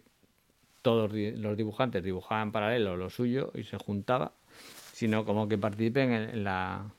todos 0.82 1.12
los 1.14 1.58
dibujantes 1.58 2.04
dibujaban 2.04 2.52
paralelo 2.52 2.98
lo 2.98 3.10
suyo 3.10 3.52
y 3.56 3.64
se 3.64 3.78
juntaba, 3.78 4.34
sino 4.92 5.26
como 5.26 5.48
que 5.48 5.58
participen 5.58 6.12
en, 6.12 6.44
la, 6.44 6.92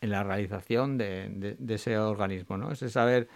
en 0.00 0.10
la 0.10 0.24
realización 0.24 0.96
de, 0.96 1.56
ese 1.68 1.98
organismo, 1.98 2.56
¿no? 2.56 2.72
Ese 2.72 2.88
saber 2.88 3.28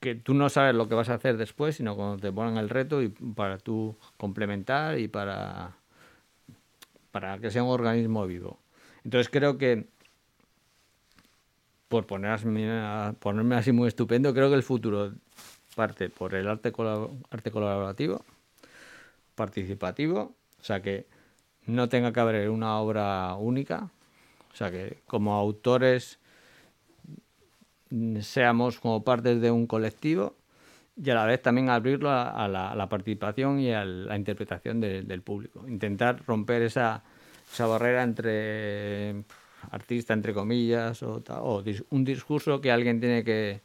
que 0.00 0.14
tú 0.14 0.34
no 0.34 0.48
sabes 0.48 0.76
lo 0.76 0.88
que 0.88 0.94
vas 0.94 1.08
a 1.08 1.14
hacer 1.14 1.36
después, 1.36 1.76
sino 1.76 1.96
cuando 1.96 2.18
te 2.18 2.32
ponen 2.32 2.56
el 2.56 2.68
reto 2.68 3.02
y 3.02 3.08
para 3.08 3.58
tú 3.58 3.98
complementar 4.16 4.98
y 4.98 5.08
para, 5.08 5.76
para 7.10 7.38
que 7.38 7.50
sea 7.50 7.64
un 7.64 7.70
organismo 7.70 8.24
vivo. 8.26 8.60
Entonces 9.02 9.28
creo 9.28 9.58
que, 9.58 9.88
por 11.88 12.06
ponerme, 12.06 13.14
ponerme 13.18 13.56
así 13.56 13.72
muy 13.72 13.88
estupendo, 13.88 14.34
creo 14.34 14.50
que 14.50 14.56
el 14.56 14.62
futuro 14.62 15.12
parte 15.74 16.10
por 16.10 16.34
el 16.34 16.48
arte, 16.48 16.72
arte 17.30 17.50
colaborativo, 17.50 18.24
participativo, 19.34 20.34
o 20.60 20.64
sea 20.64 20.82
que 20.82 21.06
no 21.66 21.88
tenga 21.88 22.12
que 22.12 22.20
haber 22.20 22.50
una 22.50 22.78
obra 22.78 23.34
única, 23.34 23.90
o 24.52 24.56
sea 24.56 24.70
que 24.70 24.98
como 25.06 25.34
autores 25.34 26.18
seamos 28.20 28.80
como 28.80 29.02
partes 29.02 29.40
de 29.40 29.50
un 29.50 29.66
colectivo 29.66 30.36
y 31.02 31.10
a 31.10 31.14
la 31.14 31.24
vez 31.24 31.40
también 31.40 31.70
abrirlo 31.70 32.10
a, 32.10 32.48
la, 32.48 32.88
participación 32.88 33.60
y 33.60 33.72
a 33.72 33.84
la 33.84 34.16
interpretación 34.16 34.80
del 34.80 35.22
público. 35.22 35.64
Intentar 35.68 36.24
romper 36.26 36.62
esa, 36.62 37.04
esa 37.52 37.66
barrera 37.66 38.02
entre 38.02 39.22
artista, 39.70 40.14
entre 40.14 40.32
comillas, 40.32 41.02
o, 41.02 41.22
o 41.28 41.64
un 41.90 42.04
discurso 42.04 42.60
que 42.60 42.70
alguien 42.70 43.00
tiene 43.00 43.24
que, 43.24 43.60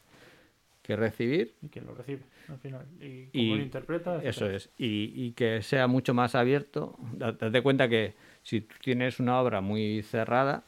que 0.82 0.96
recibir. 0.96 1.54
Y 1.62 1.68
que 1.68 1.80
lo 1.80 1.94
recibe 1.94 2.22
al 2.48 2.58
final. 2.58 2.86
Y 3.00 3.26
cómo 3.26 3.56
lo 3.56 3.62
interpreta. 3.62 4.22
Eso 4.22 4.48
es. 4.48 4.70
Y, 4.78 5.12
y, 5.14 5.32
que 5.32 5.62
sea 5.62 5.86
mucho 5.86 6.14
más 6.14 6.34
abierto. 6.34 6.96
Date 7.16 7.62
cuenta 7.62 7.88
que 7.88 8.14
si 8.42 8.60
tú 8.60 8.74
tienes 8.82 9.18
una 9.18 9.40
obra 9.40 9.60
muy 9.60 10.02
cerrada, 10.02 10.62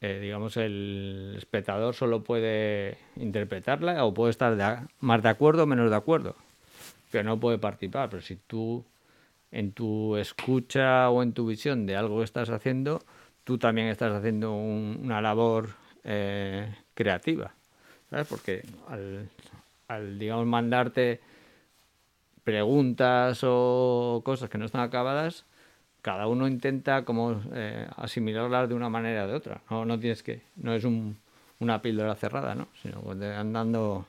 eh, 0.00 0.18
digamos, 0.20 0.56
el 0.56 1.34
espectador 1.38 1.94
solo 1.94 2.22
puede 2.22 2.98
interpretarla 3.16 4.04
o 4.04 4.12
puede 4.12 4.32
estar 4.32 4.86
más 5.00 5.22
de 5.22 5.28
acuerdo 5.28 5.62
o 5.62 5.66
menos 5.66 5.88
de 5.88 5.96
acuerdo, 5.96 6.36
pero 7.10 7.24
no 7.24 7.40
puede 7.40 7.58
participar. 7.58 8.10
Pero 8.10 8.20
si 8.20 8.36
tú, 8.36 8.84
en 9.50 9.72
tu 9.72 10.16
escucha 10.16 11.08
o 11.08 11.22
en 11.22 11.32
tu 11.32 11.46
visión 11.46 11.86
de 11.86 11.96
algo 11.96 12.18
que 12.18 12.24
estás 12.24 12.50
haciendo, 12.50 13.02
tú 13.44 13.58
también 13.58 13.88
estás 13.88 14.12
haciendo 14.12 14.52
una 14.54 15.20
labor 15.20 15.70
eh, 16.02 16.74
creativa. 16.94 17.52
Porque 18.28 18.62
al, 19.88 20.18
digamos, 20.18 20.46
mandarte 20.46 21.20
preguntas 22.44 23.40
o 23.42 24.22
cosas 24.24 24.48
que 24.48 24.58
no 24.58 24.66
están 24.66 24.82
acabadas, 24.82 25.44
cada 26.02 26.26
uno 26.26 26.46
intenta 26.46 27.04
como 27.04 27.42
eh, 27.54 27.88
asimilarlas 27.96 28.68
de 28.68 28.74
una 28.74 28.88
manera 28.88 29.24
o 29.24 29.28
de 29.28 29.34
otra. 29.34 29.62
No, 29.70 29.84
no 29.84 29.98
tienes 29.98 30.22
que, 30.22 30.42
no 30.56 30.74
es 30.74 30.84
un, 30.84 31.16
una 31.60 31.82
píldora 31.82 32.14
cerrada, 32.14 32.54
¿no? 32.54 32.68
Sino 32.82 33.02
que 33.02 33.16
te 33.16 33.30
van 33.30 33.52
dando 33.52 34.06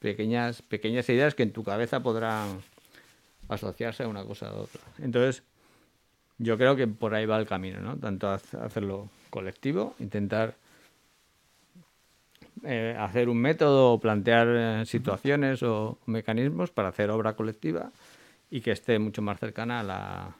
pequeñas, 0.00 0.62
pequeñas 0.62 1.08
ideas 1.08 1.34
que 1.34 1.44
en 1.44 1.52
tu 1.52 1.62
cabeza 1.62 2.00
podrán 2.00 2.62
asociarse 3.48 4.02
a 4.02 4.08
una 4.08 4.24
cosa 4.24 4.52
u 4.52 4.60
otra. 4.60 4.80
Entonces, 4.98 5.42
yo 6.38 6.58
creo 6.58 6.76
que 6.76 6.86
por 6.86 7.14
ahí 7.14 7.26
va 7.26 7.38
el 7.38 7.46
camino, 7.46 7.80
¿no? 7.80 7.96
Tanto 7.96 8.28
hacerlo 8.28 9.08
colectivo, 9.30 9.94
intentar 9.98 10.54
eh, 12.64 12.96
hacer 12.98 13.28
un 13.28 13.38
método, 13.38 13.98
plantear 13.98 14.48
eh, 14.48 14.86
situaciones 14.86 15.62
o 15.62 15.98
mecanismos 16.06 16.70
para 16.70 16.88
hacer 16.88 17.10
obra 17.10 17.34
colectiva 17.34 17.90
y 18.50 18.60
que 18.60 18.70
esté 18.70 18.98
mucho 18.98 19.22
más 19.22 19.38
cercana 19.38 19.80
a 19.80 19.82
la 19.82 20.36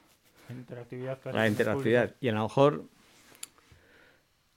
interactividad. 0.50 1.18
La 1.32 1.48
interactividad. 1.48 2.14
Y 2.20 2.28
a 2.28 2.32
lo 2.32 2.44
mejor 2.44 2.84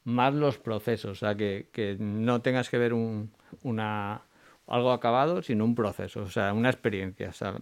más 0.04 0.34
los 0.34 0.58
procesos, 0.58 1.12
o 1.12 1.16
sea, 1.16 1.36
que, 1.36 1.68
que 1.72 1.98
no 2.00 2.42
tengas 2.42 2.70
que 2.70 2.78
ver 2.78 2.94
un, 2.94 3.32
una, 3.64 4.22
algo 4.68 4.92
acabado, 4.92 5.42
sino 5.42 5.66
un 5.66 5.76
proceso, 5.76 6.22
o 6.22 6.30
sea, 6.30 6.54
una 6.54 6.70
experiencia. 6.70 7.30
O 7.30 7.34
sea, 7.34 7.58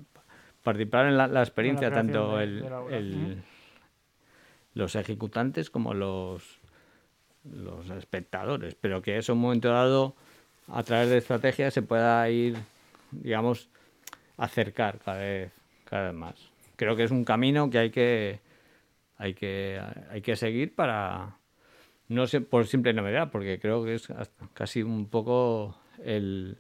participar 0.62 1.08
en 1.08 1.18
la, 1.18 1.28
la 1.28 1.42
experiencia, 1.42 1.92
tanto 1.92 2.40
el, 2.40 2.64
el, 2.92 3.44
los 4.76 4.96
ejecutantes 4.96 5.72
como 5.72 5.94
los, 5.96 6.60
los 7.44 7.90
espectadores, 7.90 8.76
pero 8.76 9.02
que 9.02 9.18
eso 9.18 9.32
en 9.32 9.40
un 9.40 9.42
momento 9.42 9.70
dado, 9.70 10.16
a 10.68 10.84
través 10.84 11.10
de 11.10 11.18
estrategias, 11.18 11.74
se 11.74 11.82
pueda 11.82 12.30
ir, 12.30 12.56
digamos, 13.12 13.70
acercar 14.38 15.00
cada 15.00 15.18
vez, 15.18 15.52
cada 15.86 16.08
vez 16.08 16.14
más. 16.14 16.36
Creo 16.76 16.96
que 16.96 17.04
es 17.04 17.12
un 17.12 17.24
camino 17.24 17.70
que 17.70 17.80
hay 17.80 17.90
que 17.90 18.40
hay 19.18 19.34
que 19.34 19.82
hay 20.10 20.22
que 20.22 20.36
seguir 20.36 20.76
para 20.76 21.38
no 22.10 22.28
sé 22.28 22.42
por 22.42 22.68
simple 22.68 22.92
novedad 22.92 23.32
porque 23.32 23.60
creo 23.60 23.86
que 23.86 23.96
es 23.96 24.10
casi 24.54 24.84
un 24.84 25.08
poco 25.08 25.78
el 26.04 26.58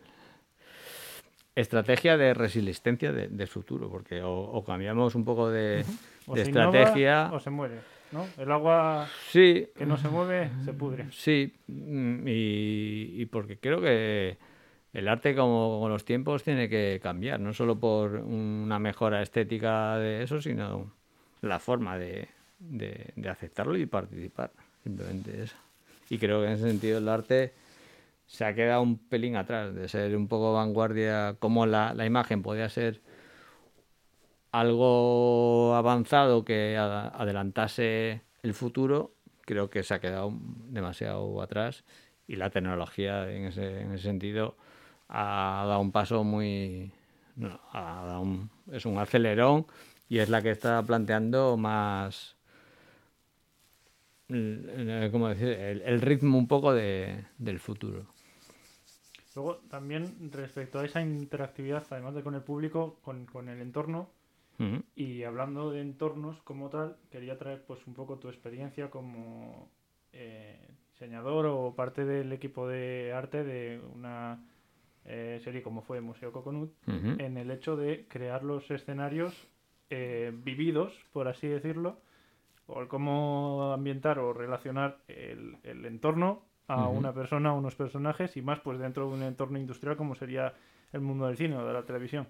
estrategia 1.54 2.15
de 2.15 2.34
resistencia 2.34 3.12
del 3.12 3.47
futuro 3.49 3.89
porque 3.89 4.21
o, 4.23 4.63
cambiamos 4.65 5.15
un 5.15 5.25
poco 5.25 5.49
de, 5.49 5.84
estrategia 6.34 7.30
o 7.34 7.41
se 7.41 7.49
muere 7.49 7.94
¿no? 8.15 8.25
el 8.38 8.51
agua 8.51 9.08
sí 9.30 9.67
que 9.75 9.86
no 9.86 9.97
se 9.97 10.08
mueve 10.10 10.49
se 10.63 10.73
pudre 10.73 11.06
sí 11.12 11.54
mm, 11.67 12.28
y, 12.28 13.21
y 13.21 13.25
porque 13.28 13.58
creo 13.58 13.80
que 13.82 14.38
el 14.95 15.10
arte 15.10 15.36
como 15.36 15.82
con 15.82 15.91
los 15.91 16.06
tiempos 16.06 16.41
tiene 16.43 16.69
que 16.69 17.01
cambiar, 17.04 17.38
no 17.41 17.51
solo 17.54 17.78
por 17.78 18.15
una 18.15 18.80
mejora 18.80 19.21
estética 19.21 19.97
de 19.97 20.23
eso, 20.23 20.41
sino 20.41 20.89
la 21.41 21.60
forma 21.60 21.97
de, 21.97 22.30
aceptarlo 23.30 23.78
y 23.78 23.86
participar. 23.88 24.51
Simplemente 24.84 25.43
eso. 25.43 25.58
Y 26.10 26.17
creo 26.17 26.39
que 26.39 26.47
en 26.47 26.54
ese 26.54 26.69
sentido 26.69 26.99
el 26.99 27.10
arte 27.10 27.54
se 28.25 28.45
ha 28.45 28.56
quedado 28.56 28.82
un 28.82 28.97
pelín 28.97 29.36
atrás, 29.36 29.75
de 29.75 29.89
ser 29.89 30.15
un 30.15 30.30
poco 30.30 30.54
vanguardia, 30.54 31.36
como 31.39 31.65
la, 31.65 31.93
imagen 32.06 32.41
podía 32.41 32.69
ser 32.69 33.01
algo 34.59 35.75
avanzado 35.75 36.45
que 36.45 36.77
adelantase 36.77 38.21
el 38.41 38.53
futuro, 38.53 39.15
creo 39.41 39.69
que 39.69 39.83
se 39.83 39.93
ha 39.93 39.99
quedado 39.99 40.31
demasiado 40.69 41.41
atrás 41.41 41.83
y 42.25 42.37
la 42.37 42.49
tecnología 42.49 43.29
en 43.31 43.45
ese, 43.45 43.81
en 43.81 43.91
ese 43.91 44.03
sentido 44.03 44.55
ha 45.09 45.65
dado 45.67 45.81
un 45.81 45.91
paso 45.91 46.23
muy... 46.23 46.91
es 48.71 48.85
un 48.85 48.97
acelerón 48.97 49.65
y 50.07 50.19
es 50.19 50.29
la 50.29 50.41
que 50.41 50.51
está 50.51 50.81
planteando 50.83 51.57
más... 51.57 52.37
¿Cómo 54.27 55.27
decir? 55.27 55.49
El, 55.49 56.01
ritmo 56.01 56.37
un 56.37 56.47
poco 56.47 56.73
de, 56.73 57.25
del 57.37 57.59
futuro. 57.59 58.07
Luego, 59.35 59.57
también 59.69 60.31
respecto 60.31 60.79
a 60.79 60.85
esa 60.85 61.01
interactividad, 61.01 61.85
además 61.91 62.15
de 62.15 62.23
con 62.23 62.33
el 62.33 62.41
público, 62.41 62.97
con, 63.03 63.27
con 63.27 63.49
el 63.49 63.61
entorno, 63.61 64.09
y 64.95 65.23
hablando 65.23 65.71
de 65.71 65.81
entornos 65.81 66.41
como 66.43 66.69
tal, 66.69 66.97
quería 67.09 67.37
traer 67.37 67.63
pues 67.65 67.85
un 67.87 67.93
poco 67.93 68.17
tu 68.19 68.29
experiencia 68.29 68.89
como 68.89 69.69
eh, 70.13 70.59
diseñador 70.91 71.45
o 71.47 71.75
parte 71.75 72.05
del 72.05 72.31
equipo 72.31 72.67
de 72.67 73.11
arte 73.13 73.43
de 73.43 73.81
una 73.93 74.45
eh, 75.03 75.41
serie 75.43 75.61
como 75.61 75.81
fue 75.81 75.99
Museo 76.01 76.31
Coconut, 76.31 76.71
en 76.87 77.37
el 77.37 77.51
hecho 77.51 77.75
de 77.75 78.07
crear 78.07 78.43
los 78.43 78.69
escenarios 78.71 79.33
eh, 79.89 80.31
vividos, 80.33 80.93
por 81.11 81.27
así 81.27 81.47
decirlo, 81.47 81.99
o 82.65 82.87
cómo 82.87 83.71
ambientar 83.73 84.19
o 84.19 84.33
relacionar 84.33 84.97
el, 85.07 85.85
entorno 85.85 86.43
a 86.67 86.87
una 86.87 87.13
persona, 87.13 87.49
a 87.49 87.53
unos 87.53 87.75
personajes, 87.75 88.35
y 88.37 88.41
más 88.41 88.59
pues 88.61 88.79
dentro 88.79 89.07
de 89.07 89.13
un 89.13 89.23
entorno 89.23 89.59
industrial 89.59 89.95
como 89.97 90.15
sería 90.15 90.53
el 90.91 91.01
mundo 91.01 91.27
del 91.27 91.37
cine 91.37 91.57
o 91.57 91.67
de 91.67 91.73
la 91.73 91.83
televisión. 91.83 92.27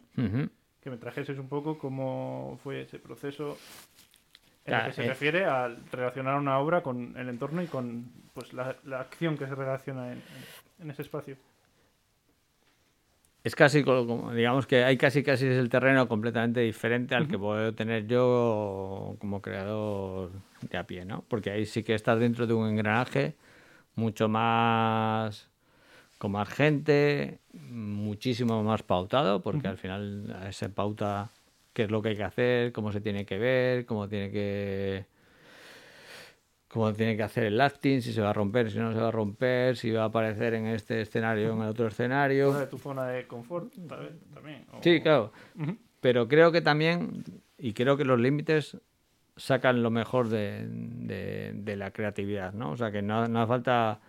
Que 0.85 0.89
me 0.89 0.97
trajeses 0.97 1.37
un 1.37 1.49
poco 1.49 1.77
cómo 1.77 2.57
fue 2.63 2.83
ese 2.83 2.99
proceso 2.99 3.57
en 4.63 4.85
que 4.85 4.93
se 4.93 5.03
eh. 5.03 5.07
refiere 5.09 5.45
a 5.45 5.67
relacionar 5.91 6.39
una 6.39 6.59
obra 6.59 6.81
con 6.81 7.17
el 7.17 7.27
entorno 7.27 7.61
y 7.61 7.67
con 7.67 8.05
pues 8.33 8.53
la, 8.53 8.77
acción 8.97 9.37
que 9.37 9.47
se 9.47 9.55
relaciona 9.55 10.13
en 10.13 10.89
ese 10.89 11.01
espacio 11.01 11.35
es 13.45 13.55
casi 13.55 13.83
como, 13.83 14.33
digamos 14.33 14.65
que 14.65 14.83
hay 14.83 14.97
casi 14.97 15.21
casi 15.21 15.45
es 15.45 15.57
el 15.57 15.69
terreno 15.69 16.07
completamente 16.07 16.61
diferente 16.61 17.13
al 17.13 17.27
que 17.27 17.37
puedo 17.37 17.75
tener 17.75 18.07
yo 18.07 19.15
como 19.19 19.39
creador 19.39 20.31
de 20.67 20.77
a 20.79 20.87
pie, 20.87 21.05
¿no? 21.05 21.23
Porque 21.27 21.51
ahí 21.51 21.67
sí 21.67 21.83
que 21.83 21.93
estás 21.93 22.19
dentro 22.19 22.47
de 22.47 22.55
un 22.55 22.67
engranaje 22.67 23.35
mucho 23.93 24.27
más 24.27 25.47
con 26.17 26.31
más 26.31 26.49
gente, 26.49 27.39
muchísimo 27.53 28.63
más 28.63 28.83
pautado, 28.83 29.41
porque 29.41 29.67
al 29.67 29.77
final 29.77 30.35
se 30.51 30.69
pauta 30.69 31.29
qué 31.73 31.83
es 31.83 31.91
lo 31.91 32.01
que 32.01 32.09
hay 32.09 32.15
que 32.15 32.23
hacer, 32.23 32.71
cómo 32.71 32.91
se 32.91 33.01
tiene 33.01 33.25
que 33.25 33.37
ver, 33.37 33.85
cómo 33.85 34.07
tiene 34.07 34.31
que 34.31 35.05
cómo 36.75 36.91
tiene 36.93 37.15
que 37.15 37.23
hacer 37.23 37.45
el 37.45 37.61
acting, 37.61 38.01
si 38.01 38.11
se 38.11 38.21
va 38.21 38.31
a 38.31 38.33
romper, 38.33 38.69
si 38.69 38.77
no 38.79 38.91
se 38.91 38.99
va 38.99 39.07
a 39.07 39.11
romper, 39.11 39.77
si 39.77 39.91
va 39.91 40.03
a 40.03 40.05
aparecer 40.05 40.55
en 40.55 40.67
este 40.67 40.99
escenario 40.99 41.53
o 41.53 41.55
en 41.55 41.63
el 41.63 41.69
otro 41.69 41.87
escenario. 41.87 42.51
de 42.51 42.67
tu 42.67 42.77
zona 42.77 43.07
de 43.07 43.25
confort 43.27 43.73
también. 43.87 44.65
Sí, 44.81 44.99
claro. 44.99 45.31
pero 46.01 46.27
creo 46.27 46.51
que 46.51 46.59
también, 46.59 47.23
y 47.57 47.71
creo 47.71 47.95
que 47.95 48.03
los 48.03 48.19
límites 48.19 48.77
sacan 49.37 49.83
lo 49.83 49.89
mejor 49.89 50.27
de, 50.27 50.65
de, 50.67 51.75
la 51.77 51.91
creatividad, 51.91 52.53
¿no? 52.53 52.71
O 52.71 52.77
sea, 52.77 52.91
que 52.91 53.01
no, 53.01 53.25
no 53.29 53.41
hace 53.41 53.47
falta 53.47 54.01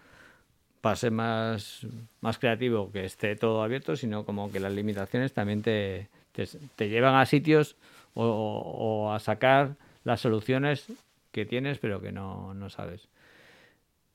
para 0.86 0.94
ser 0.94 1.10
más, 1.10 1.84
más 2.20 2.38
creativo 2.38 2.92
que 2.92 3.04
esté 3.04 3.34
todo 3.34 3.64
abierto, 3.64 3.96
sino 3.96 4.24
como 4.24 4.52
que 4.52 4.60
las 4.60 4.72
limitaciones 4.72 5.32
también 5.32 5.60
te, 5.60 6.08
te, 6.30 6.88
llevan 6.88 7.16
a 7.16 7.26
sitios 7.26 7.74
o, 8.14 9.12
a 9.12 9.18
sacar 9.18 9.74
las 10.04 10.20
soluciones 10.20 10.86
que 11.32 11.44
tienes 11.44 11.80
pero 11.80 12.00
que 12.00 12.12
no, 12.12 12.54
no 12.54 12.70
sabes. 12.70 13.08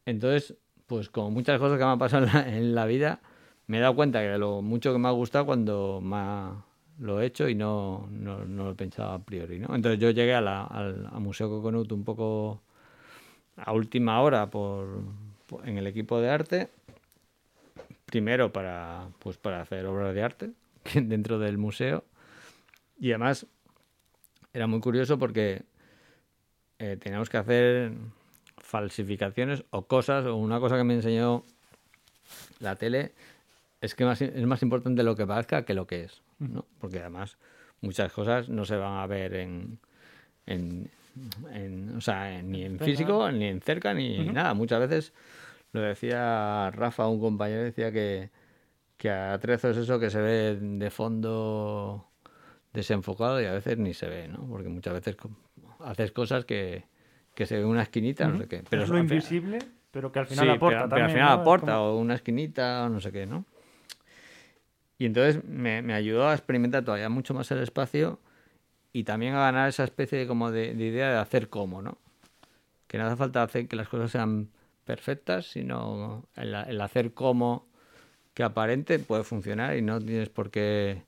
Entonces, 0.05 0.55
pues 0.87 1.09
como 1.09 1.29
muchas 1.29 1.59
cosas 1.59 1.77
que 1.77 1.83
me 1.83 1.91
han 1.91 1.99
pasado 1.99 2.25
en 2.47 2.73
la, 2.73 2.85
vida, 2.85 3.19
me 3.67 3.79
he 3.79 3.81
dado 3.81 3.93
cuenta 3.93 4.21
que 4.21 4.37
lo 4.37 4.61
mucho 4.61 4.93
que 4.93 4.99
me 4.99 5.09
ha 5.09 5.11
gustado 5.11 5.45
cuando 5.45 5.99
me 5.99 6.53
lo 7.05 7.19
he 7.19 7.25
hecho 7.25 7.49
y 7.49 7.55
no, 7.55 8.07
no, 8.11 8.45
no, 8.45 8.63
lo 8.63 8.75
pensaba 8.77 9.15
a 9.15 9.19
priori. 9.19 9.59
¿no? 9.59 9.75
Entonces 9.75 9.99
yo 9.99 10.11
llegué 10.11 10.35
a 10.35 10.39
la, 10.39 10.63
al 10.63 11.11
Museo 11.19 11.49
Coconut 11.49 11.91
un 11.91 12.05
poco 12.05 12.61
a 13.57 13.73
última 13.73 14.21
hora 14.21 14.49
por, 14.49 14.87
en 15.63 15.77
el 15.77 15.87
equipo 15.87 16.19
de 16.19 16.29
arte, 16.29 16.69
primero 18.05 18.51
para, 18.51 19.07
pues 19.19 19.37
para 19.37 19.61
hacer 19.61 19.85
obras 19.85 20.13
de 20.13 20.23
arte 20.23 20.49
dentro 20.93 21.39
del 21.39 21.57
museo 21.57 22.03
y 22.99 23.11
además 23.11 23.47
era 24.53 24.67
muy 24.67 24.79
curioso 24.79 25.17
porque 25.17 25.63
eh, 26.79 26.97
teníamos 26.99 27.29
que 27.29 27.37
hacer 27.37 27.91
falsificaciones 28.57 29.63
o 29.71 29.87
cosas, 29.87 30.25
o 30.25 30.35
una 30.35 30.59
cosa 30.59 30.77
que 30.77 30.83
me 30.83 30.93
enseñó 30.93 31.43
la 32.59 32.75
tele 32.75 33.13
es 33.81 33.95
que 33.95 34.09
es 34.09 34.45
más 34.45 34.61
importante 34.61 35.03
lo 35.03 35.15
que 35.15 35.25
parezca 35.25 35.65
que 35.65 35.73
lo 35.73 35.87
que 35.87 36.03
es, 36.03 36.21
¿no? 36.37 36.65
Porque 36.79 36.99
además 36.99 37.37
muchas 37.81 38.13
cosas 38.13 38.47
no 38.49 38.63
se 38.65 38.75
van 38.75 38.99
a 38.99 39.07
ver 39.07 39.33
en, 39.33 39.79
en, 40.45 40.91
o 41.97 42.01
sea, 42.01 42.41
ni 42.41 42.63
en 42.63 42.79
físico, 42.79 43.31
ni 43.31 43.45
en 43.45 43.61
cerca, 43.61 43.93
ni 43.93 44.29
nada. 44.29 44.53
Muchas 44.53 44.79
veces 44.79 45.13
lo 45.73 45.81
decía 45.81 46.71
Rafa, 46.71 47.07
un 47.07 47.19
compañero, 47.19 47.63
decía 47.63 47.91
que, 47.91 48.29
que 48.97 49.09
a 49.09 49.37
trezos 49.39 49.77
es 49.77 49.83
eso 49.83 49.99
que 49.99 50.09
se 50.09 50.21
ve 50.21 50.57
de 50.59 50.89
fondo 50.89 52.07
desenfocado 52.73 53.41
y 53.41 53.45
a 53.45 53.53
veces 53.53 53.77
ni 53.77 53.93
se 53.93 54.07
ve, 54.07 54.27
¿no? 54.27 54.47
Porque 54.47 54.69
muchas 54.69 54.93
veces 54.93 55.17
haces 55.79 56.11
cosas 56.11 56.45
que, 56.45 56.85
que 57.35 57.45
se 57.45 57.57
ve 57.57 57.65
una 57.65 57.83
esquinita, 57.83 58.27
no 58.27 58.37
sé 58.37 58.47
qué. 58.47 58.63
Pero 58.69 58.83
es 58.83 58.89
lo 58.89 58.97
invisible, 58.97 59.59
pero 59.91 60.11
que 60.11 60.19
al 60.19 60.27
final 60.27 60.49
aporta 60.51 60.89
pero, 60.89 61.05
al 61.05 61.11
final 61.11 61.29
aporta, 61.29 61.81
o 61.81 61.97
una 61.97 62.15
esquinita, 62.15 62.85
o 62.85 62.89
no 62.89 62.99
sé 62.99 63.11
qué, 63.11 63.25
¿no? 63.25 63.45
Y 64.97 65.05
entonces 65.05 65.43
me, 65.43 65.81
me, 65.81 65.93
ayudó 65.93 66.27
a 66.27 66.33
experimentar 66.33 66.85
todavía 66.85 67.09
mucho 67.09 67.33
más 67.33 67.49
el 67.51 67.59
espacio 67.59 68.19
y 68.93 69.03
también 69.03 69.35
a 69.35 69.39
ganar 69.39 69.69
esa 69.69 69.83
especie 69.83 70.19
de, 70.19 70.27
como 70.27 70.51
de, 70.51 70.71
idea 70.71 71.11
de 71.11 71.17
hacer 71.17 71.49
como, 71.49 71.81
¿no? 71.81 71.97
Que 72.87 72.97
no 72.97 73.05
hace 73.05 73.15
falta 73.15 73.43
hacer 73.43 73.67
que 73.67 73.75
las 73.75 73.87
cosas 73.87 74.11
sean 74.11 74.49
perfectas, 74.85 75.45
sino 75.45 76.25
el, 76.35 76.81
hacer 76.81 77.13
como 77.13 77.67
que 78.33 78.43
aparente 78.43 78.99
puede 78.99 79.23
funcionar 79.23 79.77
y 79.77 79.81
no 79.81 79.99
tienes 79.99 80.29
por 80.29 80.49
qué 80.51 81.03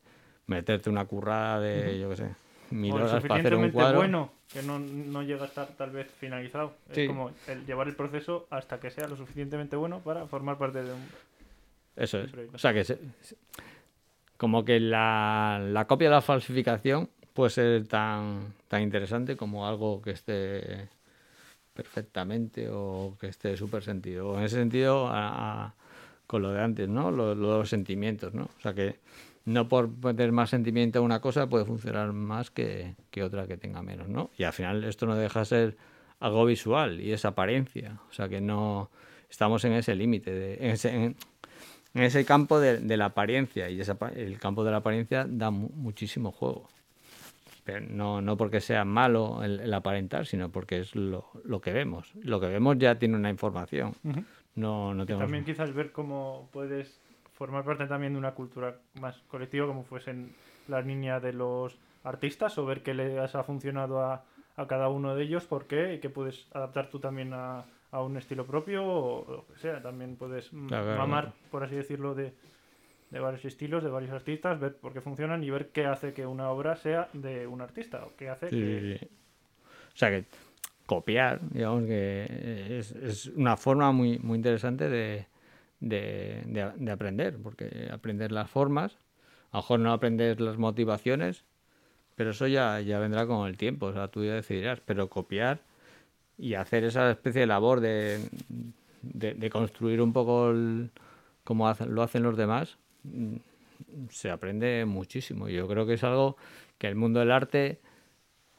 meterte 0.48 0.89
una 0.89 1.06
currada 1.06 1.60
de, 1.60 2.00
yo 2.00 2.10
qué 2.10 2.15
sé, 2.15 2.36
mil 2.72 2.93
horas 2.93 3.22
para 3.22 3.39
hacer 3.39 3.56
un 3.56 3.72
cuadro. 3.72 3.98
bueno 3.98 4.32
que 4.52 4.62
no, 4.62 4.78
no, 4.78 5.24
llega 5.24 5.43
a 5.43 5.48
estar 5.48 5.67
tal 5.69 5.89
vez 5.89 6.08
finalizado. 6.19 6.76
Es 6.91 7.08
como 7.08 7.32
el 7.48 7.65
llevar 7.65 7.88
el 7.88 7.96
proceso 7.96 8.46
hasta 8.52 8.80
que 8.80 8.91
sea 8.91 9.08
lo 9.08 9.17
suficientemente 9.17 9.76
bueno 9.76 10.00
para 10.02 10.28
formar 10.28 10.60
parte 10.60 10.84
de 10.84 10.93
un. 10.93 11.02
Eso 11.96 12.19
es. 12.19 12.32
O 12.54 12.58
sea 12.60 12.72
que 12.74 12.86
como 14.38 14.63
que 14.63 14.80
la, 14.80 15.60
la 15.63 15.88
copia 15.88 16.10
de 16.10 16.15
la 16.15 16.22
falsificación 16.22 17.10
puede 17.34 17.50
ser 17.50 17.88
tan, 17.88 18.54
tan 18.67 18.82
interesante 18.82 19.36
como 19.36 19.67
algo 19.67 20.02
que 20.02 20.12
esté 20.12 20.89
perfectamente 21.74 22.69
o 22.72 23.17
que 23.19 23.28
esté 23.28 23.58
súper 23.58 23.84
sentido. 23.84 24.38
En 24.38 24.43
ese 24.43 24.58
sentido, 24.58 25.12
con 26.28 26.41
lo 26.41 26.52
de 26.52 26.62
antes, 26.62 26.88
¿no? 26.88 27.12
Los, 27.12 27.69
sentimientos, 27.69 28.34
¿no? 28.34 28.43
O 28.43 28.62
sea 28.62 28.74
que 28.74 29.00
no 29.46 29.67
por 29.67 29.89
tener 30.00 30.32
más 30.32 30.52
sentimiento 30.52 31.00
a 31.00 31.02
una 31.02 31.19
cosa 31.19 31.50
puede 31.50 31.65
funcionar 31.65 32.13
más 32.13 32.52
que, 32.52 32.96
otra 33.22 33.48
que 33.48 33.58
tenga 33.58 33.82
menos, 33.82 34.08
¿no? 34.08 34.30
Y 34.38 34.43
al 34.43 34.54
final 34.54 34.84
esto 34.84 35.06
no 35.06 35.15
deja 35.15 35.39
de 35.39 35.46
ser 35.46 35.78
algo 36.19 36.46
visual 36.46 37.02
y 37.02 37.12
es 37.12 37.26
apariencia. 37.26 38.00
O 38.10 38.13
sea 38.13 38.30
que 38.30 38.39
no 38.39 38.89
estamos 39.30 39.65
en 39.65 39.74
ese 39.74 39.96
límite, 39.96 40.63
en 40.63 40.72
ese, 40.72 40.93
en, 40.93 41.15
ese 41.96 42.24
campo 42.24 42.60
de, 42.60 42.98
la 42.98 43.06
apariencia 43.06 43.69
y 43.69 43.82
el 44.15 44.39
campo 44.39 44.63
de 44.63 44.72
la 44.72 44.78
apariencia 44.78 45.26
da 45.28 45.50
muchísimo 45.52 46.32
juego 46.32 46.69
no, 47.89 48.21
no 48.21 48.38
porque 48.38 48.60
sea 48.60 48.86
malo 48.86 49.43
el, 49.43 49.73
aparentar, 49.73 50.26
sino 50.26 50.49
porque 50.49 50.80
es 50.80 50.95
lo, 50.95 51.30
lo, 51.43 51.62
que 51.62 51.71
vemos. 51.71 52.12
Lo 52.21 52.39
que 52.39 52.47
vemos 52.47 52.78
ya 52.78 52.99
tiene 52.99 53.15
una 53.15 53.30
información. 53.30 53.93
no, 54.56 54.93
no 54.93 55.06
También 55.06 55.45
quizás 55.45 55.73
ver 55.73 55.91
cómo 55.91 56.49
puedes 56.52 56.99
formar 57.34 57.63
parte 57.63 57.88
también 57.88 58.13
de 58.13 58.19
una 58.19 58.34
cultura 58.34 58.78
más 58.99 59.17
colectiva, 59.28 59.67
como 59.67 59.84
fuesen 59.84 60.36
las 60.67 60.86
niñas 60.86 61.21
de 61.21 61.34
los 61.34 61.78
artistas, 62.04 62.58
o 62.58 62.65
ver 62.65 62.84
qué 62.84 62.93
les 62.93 63.34
ha 63.36 63.43
funcionado 63.43 64.02
a, 64.02 64.23
a 64.56 64.67
cada 64.67 64.89
uno 64.89 65.15
de 65.15 65.23
ellos, 65.23 65.45
por 65.45 65.65
qué, 65.65 65.95
y 65.95 65.99
que 65.99 66.10
puedes 66.10 66.47
adaptar 66.54 66.89
tú 66.89 66.99
también 66.99 67.34
a, 67.34 67.65
a 67.91 68.02
un 68.02 68.17
estilo 68.17 68.45
propio, 68.45 68.86
o 68.86 69.32
lo 69.32 69.47
que 69.47 69.60
sea. 69.60 69.82
También 69.82 70.15
puedes 70.15 70.52
mamar, 70.52 71.34
por 71.49 71.63
así 71.63 71.76
decirlo, 71.76 72.13
de 72.13 72.34
de 73.13 73.19
varios 73.19 73.45
estilos, 73.45 73.84
de 73.84 73.91
varios 73.91 74.12
artistas, 74.12 74.60
ver 74.60 74.76
por 74.76 74.91
qué 74.91 74.99
funcionan 74.99 75.43
y 75.43 75.49
ver 75.52 75.67
qué 75.69 75.86
hace 75.86 76.13
que 76.13 76.26
una 76.26 76.49
obra 76.49 76.76
sea 76.76 77.10
de 77.13 77.45
un 77.45 77.62
artista 77.62 78.04
o 78.06 78.13
qué 78.17 78.28
hace 78.30 78.49
que... 78.49 79.08
O 79.93 79.95
sea 79.95 80.10
que 80.10 80.26
copiar, 80.88 81.39
digamos 81.52 81.86
que 81.86 82.80
es, 82.80 82.91
es 82.91 83.28
una 83.28 83.56
forma 83.56 83.91
muy, 83.91 84.17
muy 84.17 84.38
interesante 84.38 84.89
de, 84.89 85.28
de, 85.80 86.41
de, 86.76 86.91
aprender, 86.91 87.38
porque 87.38 87.88
aprender 87.91 88.32
las 88.32 88.49
formas, 88.49 88.97
a 89.52 89.58
lo 89.58 89.62
mejor 89.62 89.80
no 89.82 89.93
aprender 89.93 90.41
las 90.41 90.58
motivaciones, 90.58 91.43
pero 92.15 92.32
eso 92.32 92.47
ya, 92.47 92.82
ya 92.82 92.97
vendrá 92.97 93.28
con 93.28 93.47
el 93.47 93.58
tiempo, 93.58 93.86
o 93.86 93.93
sea, 93.93 94.08
tú 94.08 94.26
ya 94.26 94.34
decidirás, 94.34 94.80
pero 94.80 95.08
copiar 95.08 95.60
y 96.39 96.56
hacer 96.56 96.84
esa 96.84 97.12
especie 97.12 97.41
de 97.41 97.47
labor 97.47 97.80
de, 97.80 98.28
de, 99.04 99.49
construir 99.52 100.02
un 100.02 100.13
poco 100.13 100.52
como 101.43 101.71
lo 101.88 102.02
hacen 102.02 102.23
los 102.23 102.36
demás, 102.36 102.78
se 104.10 104.32
aprende 104.32 104.86
muchísimo. 104.86 105.50
Yo 105.50 105.68
creo 105.68 105.86
que 105.86 105.94
es 105.94 106.04
algo 106.04 106.38
que 106.78 106.88
el 106.88 106.96
mundo 106.96 107.20
del 107.20 107.32
arte 107.32 107.80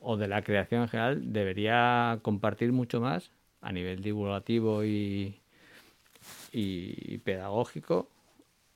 o 0.01 0.17
de 0.17 0.29
la 0.29 0.43
creación 0.43 0.83
en 0.83 0.89
general 0.89 1.33
debería 1.33 2.19
compartir 2.23 2.73
mucho 2.73 3.01
más 3.01 3.31
a 3.61 3.73
nivel 3.73 4.03
divulgativo 4.03 4.85
y, 4.85 5.41
y 6.53 7.19
pedagógico 7.19 8.09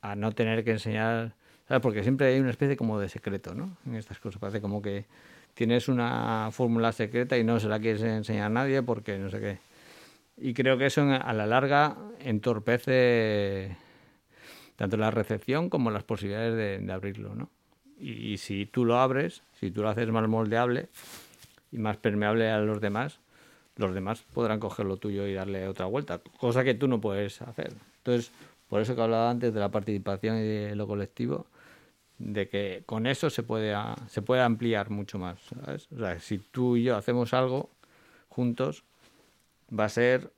a 0.01 0.15
no 0.15 0.31
tener 0.31 0.63
que 0.63 0.71
enseñar, 0.71 1.33
porque 1.81 2.03
siempre 2.03 2.27
hay 2.27 2.39
una 2.39 2.49
especie 2.49 2.77
como 2.77 2.99
de 2.99 3.09
secreto 3.09 3.53
¿no? 3.53 3.77
en 3.85 3.95
estas 3.95 4.19
cosas. 4.19 4.39
Parece 4.39 4.61
como 4.61 4.81
que 4.81 5.05
tienes 5.53 5.87
una 5.87 6.49
fórmula 6.51 6.91
secreta 6.91 7.37
y 7.37 7.43
no 7.43 7.59
se 7.59 7.67
la 7.67 7.79
quieres 7.79 8.01
enseñar 8.01 8.47
a 8.47 8.49
nadie 8.49 8.81
porque 8.81 9.17
no 9.17 9.29
sé 9.29 9.39
qué. 9.39 9.57
Y 10.37 10.53
creo 10.53 10.77
que 10.77 10.85
eso 10.85 11.01
a 11.01 11.33
la 11.33 11.45
larga 11.45 11.97
entorpece 12.19 13.75
tanto 14.79 14.95
la 14.95 15.11
recepción 15.11 15.69
como 15.69 15.91
las 15.91 16.05
posibilidades 16.05 16.55
de, 16.55 16.93
abrirlo, 16.93 17.35
¿no? 17.35 17.49
Y, 17.99 18.37
si 18.37 18.65
tú 18.65 18.85
lo 18.85 18.97
abres, 18.97 19.43
si 19.59 19.71
tú 19.71 19.81
lo 19.81 19.89
haces 19.89 20.07
más 20.07 20.25
moldeable 20.29 20.87
y 21.69 21.77
más 21.79 21.97
permeable 21.97 22.49
a 22.49 22.59
los 22.59 22.79
demás, 22.79 23.19
los 23.75 23.93
demás 23.93 24.23
podrán 24.33 24.61
coger 24.61 24.85
lo 24.85 24.95
tuyo 24.95 25.27
y 25.27 25.33
darle 25.33 25.67
otra 25.67 25.85
vuelta, 25.85 26.21
cosa 26.39 26.63
que 26.63 26.75
tú 26.75 26.87
no 26.87 27.01
puedes 27.01 27.41
hacer. 27.41 27.73
Entonces, 27.97 28.31
por 28.69 28.79
eso 28.79 28.95
que 28.95 29.01
hablaba 29.01 29.29
antes 29.29 29.53
de 29.53 29.59
la 29.59 29.69
participación 29.69 30.37
y 30.37 30.43
de 30.43 30.75
lo 30.77 30.87
colectivo, 30.87 31.45
de 32.17 32.47
que 32.47 32.83
con 32.85 33.05
eso 33.05 33.29
se 33.29 33.43
puede, 33.43 33.75
se 34.07 34.21
puede 34.21 34.43
ampliar 34.43 34.91
mucho 34.91 35.19
más. 35.19 35.39
O 35.91 35.99
sea, 35.99 36.17
si 36.21 36.37
tú 36.37 36.77
y 36.77 36.83
yo 36.83 36.95
hacemos 36.95 37.33
algo 37.33 37.69
juntos, 38.29 38.85
va 39.77 39.83
a 39.83 39.89
ser 39.89 40.31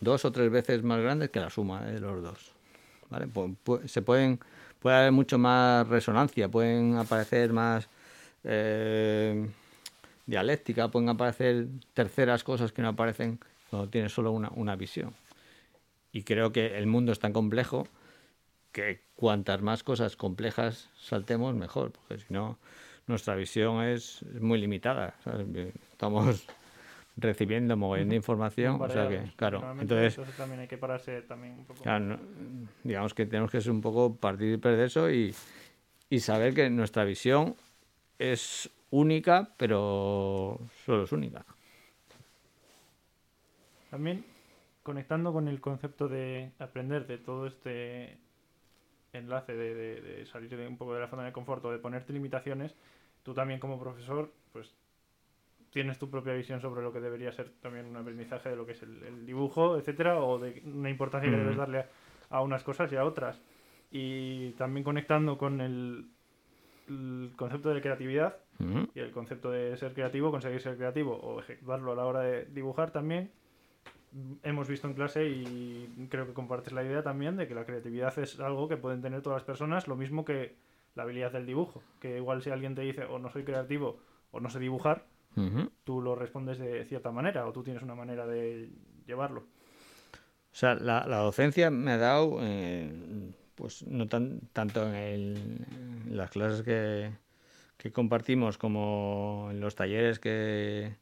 dos 0.00 0.26
o 0.26 0.30
tres 0.30 0.50
veces 0.50 0.82
más 0.82 1.00
grandes 1.00 1.30
que 1.30 1.40
la 1.40 1.48
suma 1.48 1.86
de 1.86 2.00
los 2.00 2.22
dos. 2.22 2.49
Se 3.86 4.02
pueden, 4.02 4.40
puede 4.78 4.96
haber 4.96 5.12
mucho 5.12 5.38
más 5.38 5.86
resonancia, 5.88 6.48
pueden 6.48 6.96
aparecer 6.96 7.52
más 7.52 7.88
eh, 8.44 9.48
dialéctica, 10.26 10.88
pueden 10.88 11.08
aparecer 11.08 11.66
terceras 11.94 12.44
cosas 12.44 12.72
que 12.72 12.82
no 12.82 12.88
aparecen 12.88 13.38
cuando 13.70 13.88
tienes 13.88 14.12
solo 14.12 14.32
una, 14.32 14.50
una 14.54 14.76
visión. 14.76 15.14
Y 16.12 16.22
creo 16.24 16.52
que 16.52 16.78
el 16.78 16.86
mundo 16.86 17.12
es 17.12 17.18
tan 17.18 17.32
complejo 17.32 17.86
que 18.72 19.02
cuantas 19.14 19.62
más 19.62 19.82
cosas 19.82 20.16
complejas 20.16 20.88
saltemos, 20.96 21.54
mejor, 21.54 21.92
porque 21.92 22.18
si 22.18 22.32
no, 22.32 22.58
nuestra 23.06 23.34
visión 23.34 23.82
es, 23.82 24.24
muy 24.40 24.60
limitada. 24.60 25.14
Estamos 25.92 26.46
recibiendo 27.20 27.76
mogollón 27.76 28.08
de 28.08 28.16
información. 28.16 28.80
O 28.80 28.88
sea 28.88 29.08
que, 29.08 29.30
claro, 29.36 29.60
entonces. 29.80 30.18
también 30.36 30.60
hay 30.60 30.68
que 30.68 30.78
pararse 30.78 31.22
también 31.22 31.54
un 31.58 31.64
poco. 31.64 31.82
digamos 32.82 33.14
que 33.14 33.26
tenemos 33.26 33.50
que 33.50 33.60
ser 33.60 33.72
un 33.72 33.80
poco 33.80 34.16
partir 34.16 34.58
de 34.60 34.84
eso 34.84 35.10
y, 35.10 35.34
y 36.08 36.20
saber 36.20 36.54
que 36.54 36.68
nuestra 36.70 37.04
visión 37.04 37.54
es 38.18 38.70
única, 38.90 39.50
pero 39.56 40.58
solo 40.84 41.04
es 41.04 41.12
única. 41.12 41.44
También 43.90 44.24
conectando 44.82 45.32
con 45.32 45.48
el 45.48 45.60
concepto 45.60 46.08
de 46.08 46.52
aprender 46.58 47.06
de 47.06 47.18
todo 47.18 47.46
este 47.46 48.18
enlace 49.12 49.54
de, 49.54 49.74
de- 49.74 50.00
de 50.00 50.26
salir 50.26 50.56
de 50.56 50.66
un 50.66 50.76
poco 50.76 50.94
de 50.94 51.00
la 51.00 51.08
zona 51.08 51.24
de 51.24 51.32
confort 51.32 51.64
o 51.64 51.72
de 51.72 51.78
ponerte 51.78 52.12
limitaciones, 52.12 52.74
tú 53.22 53.34
también 53.34 53.58
como 53.60 53.78
profesor, 53.80 54.32
pues 54.52 54.72
tienes 55.70 55.98
tu 55.98 56.10
propia 56.10 56.34
visión 56.34 56.60
sobre 56.60 56.82
lo 56.82 56.92
que 56.92 57.00
debería 57.00 57.32
ser 57.32 57.50
también 57.60 57.86
un 57.86 57.96
aprendizaje 57.96 58.48
de 58.50 58.56
lo 58.56 58.66
que 58.66 58.72
es 58.72 58.82
el, 58.82 59.02
el 59.04 59.26
dibujo, 59.26 59.76
etcétera, 59.78 60.20
o 60.20 60.38
de 60.38 60.62
una 60.64 60.90
importancia 60.90 61.30
que 61.30 61.36
Mm. 61.36 61.40
debes 61.40 61.56
darle 61.56 61.78
a, 61.78 61.86
a 62.30 62.40
unas 62.42 62.62
cosas 62.64 62.90
y 62.92 62.96
a 62.96 63.04
otras. 63.04 63.40
Y 63.90 64.50
también 64.52 64.84
conectando 64.84 65.38
con 65.38 65.60
el, 65.60 66.06
el 66.88 67.32
concepto 67.36 67.70
de 67.70 67.80
creatividad, 67.80 68.36
Ujú. 68.58 68.88
y 68.94 69.00
el 69.00 69.10
concepto 69.12 69.50
de 69.50 69.76
ser 69.76 69.94
creativo, 69.94 70.30
conseguir 70.30 70.60
ser 70.60 70.76
creativo 70.76 71.16
o 71.16 71.40
ejecutarlo 71.40 71.92
a 71.92 71.94
la 71.96 72.04
hora 72.04 72.20
de 72.20 72.44
dibujar 72.46 72.90
también, 72.90 73.30
mm, 74.12 74.32
hemos 74.42 74.68
visto 74.68 74.86
en 74.86 74.94
clase 74.94 75.26
y 75.26 76.06
creo 76.10 76.26
que 76.26 76.32
compartes 76.34 76.72
la 76.72 76.82
idea 76.84 77.02
también 77.02 77.36
de 77.36 77.46
que 77.48 77.54
la 77.54 77.64
creatividad 77.64 78.16
es 78.18 78.38
algo 78.40 78.68
que 78.68 78.76
pueden 78.76 79.00
tener 79.02 79.22
todas 79.22 79.38
las 79.38 79.44
personas, 79.46 79.88
lo 79.88 79.96
mismo 79.96 80.24
que 80.24 80.54
la 80.96 81.04
habilidad 81.04 81.32
del 81.32 81.46
dibujo, 81.46 81.82
que 82.00 82.16
igual 82.16 82.42
si 82.42 82.50
alguien 82.50 82.74
te 82.74 82.82
dice 82.82 83.04
o 83.04 83.18
no 83.18 83.30
soy 83.30 83.44
creativo 83.44 83.98
o 84.32 84.40
no 84.40 84.50
sé 84.50 84.58
dibujar, 84.58 85.04
Tú 85.84 86.02
lo 86.02 86.14
respondes 86.14 86.58
de 86.58 86.84
cierta 86.84 87.10
manera 87.10 87.46
o 87.46 87.52
tú 87.52 87.62
tienes 87.62 87.82
una 87.82 87.94
manera 87.94 88.26
de 88.26 88.70
llevarlo. 89.06 89.40
O 89.40 90.54
sea, 90.54 90.74
la, 90.74 91.06
la 91.06 91.18
docencia 91.18 91.70
me 91.70 91.92
ha 91.92 91.96
dado, 91.96 92.38
eh, 92.40 92.92
pues 93.54 93.86
no 93.86 94.08
tan, 94.08 94.40
tanto 94.52 94.86
en, 94.86 94.94
el- 94.94 95.66
en 96.08 96.16
las 96.16 96.30
clases 96.30 96.62
que, 96.62 97.12
que 97.76 97.92
compartimos 97.92 98.58
como 98.58 99.48
en 99.50 99.60
los 99.60 99.74
talleres 99.76 100.18
que, 100.18 100.96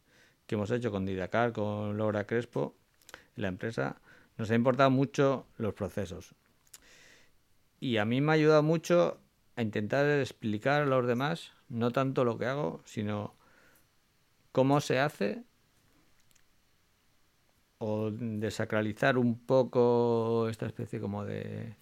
que 0.46 0.54
hemos 0.54 0.70
hecho 0.70 0.90
con 0.90 1.06
Didacar, 1.06 1.52
con 1.52 1.96
Laura 1.96 2.24
Crespo, 2.26 2.74
en 3.36 3.42
la 3.42 3.48
empresa, 3.48 3.96
nos 4.36 4.50
ha 4.50 4.54
importado 4.54 4.90
mucho 4.90 5.46
los 5.56 5.74
procesos. 5.74 6.34
Y 7.80 7.96
a 7.96 8.04
mí 8.04 8.20
me 8.20 8.32
ha 8.32 8.34
ayudado 8.34 8.62
mucho 8.62 9.18
a 9.56 9.62
intentar 9.62 10.06
explicar 10.20 10.82
a 10.82 10.86
los 10.86 11.06
demás, 11.06 11.52
no 11.68 11.90
tanto 11.90 12.24
lo 12.24 12.38
que 12.38 12.46
hago, 12.46 12.80
sino 12.84 13.34
cómo 14.52 14.80
se 14.80 14.98
hace 14.98 15.44
o 17.78 18.10
desacralizar 18.10 19.18
un 19.18 19.38
poco 19.38 20.48
esta 20.48 20.66
especie 20.66 21.00
como 21.00 21.24
de, 21.24 21.74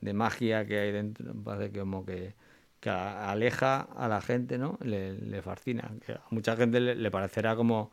de 0.00 0.12
magia 0.12 0.66
que 0.66 0.78
hay 0.78 0.92
dentro, 0.92 1.34
parece 1.44 1.72
que 1.72 1.80
como 1.80 2.04
que, 2.06 2.34
que 2.80 2.90
aleja 2.90 3.80
a 3.80 4.08
la 4.08 4.20
gente, 4.20 4.58
¿no? 4.58 4.78
Le, 4.82 5.42
fascina. 5.42 5.90
A 6.08 6.26
mucha 6.30 6.56
gente 6.56 6.80
le, 6.80 6.94
le 6.94 7.10
parecerá 7.10 7.56
como 7.56 7.90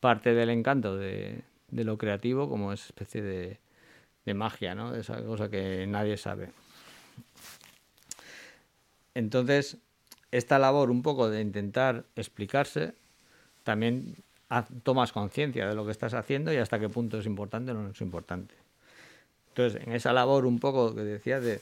parte 0.00 0.34
del 0.34 0.50
encanto 0.50 0.96
de, 0.96 1.42
de 1.70 1.84
lo 1.84 1.98
creativo, 1.98 2.48
como 2.48 2.72
esa 2.72 2.86
especie 2.86 3.22
de, 3.22 3.58
de 4.24 4.34
magia, 4.34 4.74
¿no? 4.74 4.92
De 4.92 5.00
esa 5.00 5.22
cosa 5.24 5.50
que 5.50 5.86
nadie 5.86 6.16
sabe. 6.16 6.50
Entonces, 9.14 9.78
esta 10.30 10.58
labor 10.58 10.90
un 10.90 11.02
poco 11.02 11.28
de 11.28 11.40
intentar 11.40 12.04
explicarse, 12.16 12.94
también 13.62 14.16
tomas 14.82 15.12
conciencia 15.12 15.68
de 15.68 15.74
lo 15.74 15.84
que 15.84 15.92
estás 15.92 16.14
haciendo 16.14 16.52
y 16.52 16.56
hasta 16.56 16.78
qué 16.78 16.88
punto 16.88 17.18
es 17.18 17.26
importante 17.26 17.72
o 17.72 17.74
no 17.74 17.90
es 17.90 18.00
importante. 18.00 18.54
Entonces, 19.48 19.82
en 19.86 19.92
esa 19.92 20.12
labor 20.12 20.46
un 20.46 20.58
poco 20.58 20.94
que 20.94 21.02
decía 21.02 21.40
de, 21.40 21.60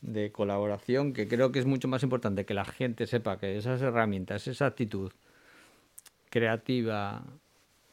de 0.00 0.32
colaboración, 0.32 1.12
que 1.12 1.28
creo 1.28 1.52
que 1.52 1.58
es 1.58 1.66
mucho 1.66 1.88
más 1.88 2.02
importante 2.02 2.44
que 2.44 2.54
la 2.54 2.64
gente 2.64 3.06
sepa 3.06 3.38
que 3.38 3.56
esas 3.56 3.80
herramientas, 3.82 4.46
esa 4.48 4.66
actitud 4.66 5.12
creativa, 6.30 7.22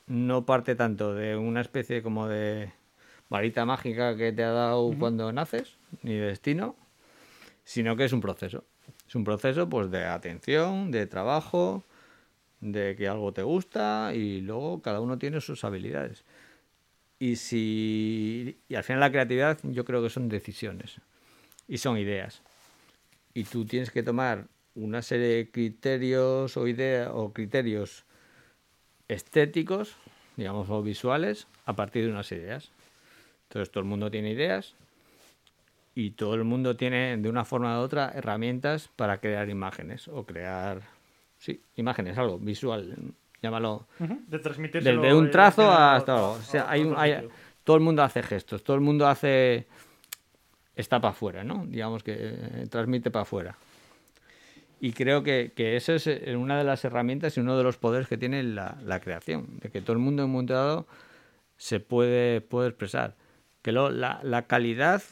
no 0.08 0.46
parte 0.46 0.76
tanto 0.76 1.14
de 1.14 1.38
una 1.38 1.62
especie 1.62 2.02
como 2.02 2.28
de 2.28 2.72
varita 3.30 3.66
mágica 3.66 4.18
que 4.18 4.34
te 4.34 4.44
ha 4.44 4.52
dado 4.52 4.94
cuando 5.00 5.32
naces, 5.32 5.78
ni 6.02 6.16
de 6.16 6.28
destino, 6.28 6.76
sino 7.64 7.96
que 7.96 8.06
es 8.06 8.14
un 8.14 8.22
proceso. 8.22 8.66
Es 9.08 9.16
un 9.16 9.24
proceso 9.24 9.70
pues 9.70 9.90
de 9.90 10.06
atención, 10.06 10.92
de 10.92 11.08
trabajo, 11.08 11.84
de 12.62 12.95
que 12.95 13.08
algo 13.08 13.34
te 13.34 13.43
gusta 13.43 14.13
y 14.15 14.41
luego 14.41 14.82
cada 14.82 15.02
uno 15.02 15.17
tiene 15.17 15.41
sus 15.41 15.63
habilidades. 15.63 16.24
Y 17.19 17.36
si 17.36 18.58
y 18.69 18.76
al 18.76 18.84
final 18.84 19.02
la 19.02 19.12
creatividad 19.12 19.60
yo 19.63 19.84
creo 19.86 20.02
que 20.02 20.10
son 20.10 20.30
decisiones 20.30 20.97
y 21.67 21.78
son 21.78 21.97
ideas. 21.97 22.41
Y 23.34 23.43
tú 23.43 23.65
tienes 23.65 23.91
que 23.91 24.04
tomar 24.04 24.47
una 24.76 25.02
serie 25.02 25.28
de 25.28 25.52
criterios 25.52 26.56
o 26.58 26.67
ideas 26.67 27.10
o 27.13 27.34
criterios 27.34 28.06
estéticos, 29.08 29.95
digamos, 30.38 30.69
o 30.69 30.82
visuales 30.82 31.47
a 31.65 31.76
partir 31.76 32.06
de 32.06 32.12
unas 32.12 32.32
ideas. 32.32 32.71
Entonces 33.43 33.71
todo 33.71 33.82
el 33.84 33.89
mundo 33.89 34.10
tiene 34.10 34.32
ideas 34.32 34.76
y 35.93 36.12
todo 36.12 36.36
el 36.36 36.43
mundo 36.43 36.78
tiene 36.78 37.17
de 37.17 37.30
una 37.30 37.43
forma 37.43 37.80
u 37.80 37.82
otra 37.82 38.12
herramientas 38.15 38.89
para 38.95 39.19
crear 39.19 39.50
imágenes 39.50 40.08
o 40.08 40.26
crear 40.26 40.82
sí, 41.41 41.60
imágenes, 41.75 42.17
algo 42.17 42.38
visual, 42.38 42.95
llámalo 43.41 43.88
De 44.27 44.38
transmitírselo, 44.39 45.01
desde 45.01 45.15
un 45.15 45.32
trazo 45.32 45.63
a- 45.71 45.95
hasta 45.95 46.13
algo. 46.13 46.32
O 46.34 46.41
sea, 46.43 46.69
hay, 46.69 46.82
hay- 46.97 47.27
todo 47.63 47.75
el 47.77 47.82
mundo 47.82 48.04
hace 48.04 48.21
gestos, 48.21 48.63
todo 48.63 48.75
el 48.75 48.82
mundo 48.82 49.08
hace 49.08 49.65
está 50.75 51.01
para 51.01 51.12
afuera, 51.12 51.43
¿no? 51.43 51.65
Digamos 51.65 52.04
que 52.04 52.15
eh, 52.17 52.67
transmite 52.69 53.10
para 53.12 53.23
afuera. 53.23 53.56
Y 54.80 54.93
creo 54.93 55.21
que, 55.23 55.51
que 55.56 55.75
eso 55.75 55.93
es 55.93 56.08
eh, 56.08 56.36
una 56.36 56.58
de 56.58 56.63
las 56.63 56.84
herramientas 56.86 57.36
y 57.38 57.39
uno 57.39 57.58
de 57.58 57.63
los 57.63 57.77
poderes 57.77 58.08
que 58.08 58.17
tiene 58.17 58.41
la, 58.43 58.77
la 58.84 58.99
creación, 58.99 59.60
de 59.62 59.69
que 59.69 59.82
todo 59.82 59.93
el 59.93 59.99
mundo 59.99 60.21
en 60.23 60.27
un 60.27 60.32
momento 60.34 60.54
dado 60.54 60.88
se 61.58 61.80
puede, 61.80 62.41
puede 62.41 62.69
expresar. 62.69 63.15
Que 63.62 63.71
lo- 63.71 63.89
la, 63.91 64.19
la 64.23 64.43
calidad 64.43 65.04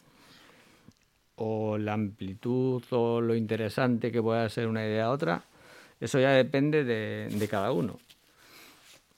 o 1.36 1.78
la 1.78 1.94
amplitud 1.94 2.84
o 2.92 3.22
lo 3.22 3.36
interesante 3.36 4.12
que 4.12 4.22
pueda 4.22 4.48
ser 4.50 4.68
una 4.68 4.84
idea 4.86 5.06
a 5.06 5.12
otra, 5.12 5.44
eso 6.00 6.20
ya 6.20 6.32
depende 6.32 6.84
de, 6.84 7.28
de 7.30 7.48
cada 7.48 7.72
uno. 7.72 7.98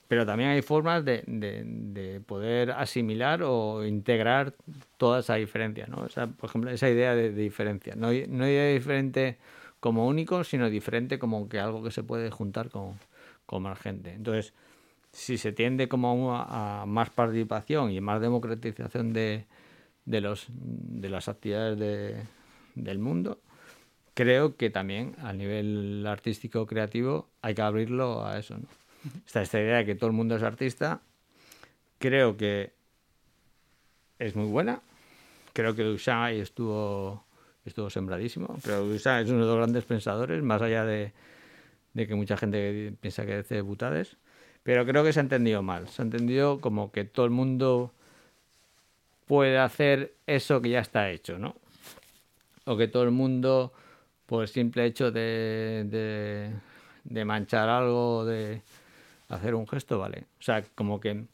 Pero 0.08 0.26
también 0.26 0.50
hay 0.50 0.60
formas 0.62 1.04
de, 1.04 1.22
de- 1.26 1.62
de 1.64 2.20
poder 2.20 2.72
asimilar 2.72 3.42
o 3.42 3.84
integrar 3.86 4.52
toda 4.98 5.20
esa 5.20 5.36
diferencia, 5.36 5.86
¿no? 5.86 6.02
O 6.02 6.08
sea, 6.10 6.26
por 6.26 6.50
ejemplo, 6.50 6.70
esa 6.70 6.90
idea 6.90 7.14
de, 7.14 7.32
diferencia. 7.32 7.94
No, 7.96 8.08
no 8.08 8.46
idea 8.48 8.68
diferente 8.74 9.38
como 9.80 10.06
único, 10.06 10.44
sino 10.44 10.68
diferente 10.68 11.18
como 11.18 11.48
que 11.48 11.58
algo 11.60 11.82
que 11.82 11.90
se 11.90 12.02
puede 12.02 12.30
juntar 12.30 12.68
con, 12.68 12.98
con 13.46 13.62
más 13.62 13.78
gente. 13.80 14.12
Entonces, 14.12 14.52
si 15.12 15.38
se 15.38 15.52
tiende 15.52 15.88
como 15.88 16.36
a, 16.36 16.82
a 16.82 16.86
más 16.86 17.08
participación 17.10 17.90
y 17.90 18.00
más 18.02 18.20
democratización 18.20 19.14
de, 19.14 19.46
de, 20.04 20.20
los, 20.20 20.46
de 20.50 21.08
las 21.08 21.28
actividades 21.28 21.78
de- 21.78 22.16
del 22.74 22.98
mundo, 22.98 23.38
creo 24.14 24.56
que 24.56 24.70
también 24.70 25.16
a 25.22 25.32
nivel 25.32 26.06
artístico 26.06 26.66
creativo 26.66 27.28
hay 27.40 27.54
que 27.54 27.62
abrirlo 27.62 28.26
a 28.26 28.38
eso. 28.38 28.58
¿no? 28.58 28.66
Está 29.26 29.42
esta 29.42 29.60
idea 29.60 29.78
de 29.78 29.86
que 29.86 29.94
todo 29.94 30.08
el 30.08 30.16
mundo 30.16 30.36
es 30.36 30.42
artista. 30.42 31.00
Creo 31.98 32.36
que 32.36 32.72
es 34.18 34.36
muy 34.36 34.46
buena. 34.46 34.80
Creo 35.52 35.74
que 35.74 35.82
Duchamp 35.82 36.32
estuvo, 36.32 37.24
estuvo 37.64 37.90
sembradísimo. 37.90 38.58
Que 38.64 38.72
Duchamp 38.72 39.24
es 39.24 39.30
uno 39.30 39.40
de 39.40 39.46
los 39.46 39.56
grandes 39.56 39.84
pensadores, 39.84 40.42
más 40.42 40.62
allá 40.62 40.84
de, 40.84 41.12
de 41.94 42.06
que 42.06 42.14
mucha 42.14 42.36
gente 42.36 42.92
piensa 43.00 43.26
que 43.26 43.38
dice 43.38 43.60
butades. 43.60 44.16
Pero 44.62 44.86
creo 44.86 45.02
que 45.04 45.12
se 45.12 45.20
ha 45.20 45.22
entendido 45.22 45.62
mal. 45.62 45.88
Se 45.88 46.02
ha 46.02 46.04
entendido 46.04 46.60
como 46.60 46.92
que 46.92 47.04
todo 47.04 47.26
el 47.26 47.32
mundo 47.32 47.92
puede 49.26 49.58
hacer 49.58 50.14
eso 50.26 50.60
que 50.60 50.70
ya 50.70 50.80
está 50.80 51.10
hecho, 51.10 51.38
¿no? 51.38 51.56
O 52.64 52.76
que 52.76 52.86
todo 52.86 53.02
el 53.02 53.10
mundo, 53.10 53.72
por 54.32 54.40
el 54.40 54.48
simple 54.48 54.86
hecho 54.86 55.12
de, 55.12 56.50
manchar 57.04 57.68
algo, 57.68 58.24
de 58.24 58.62
hacer 59.28 59.54
un 59.54 59.68
gesto, 59.68 59.98
vale. 59.98 60.24
O 60.40 60.42
sea, 60.42 60.64
como 60.74 60.98
que 60.98 61.26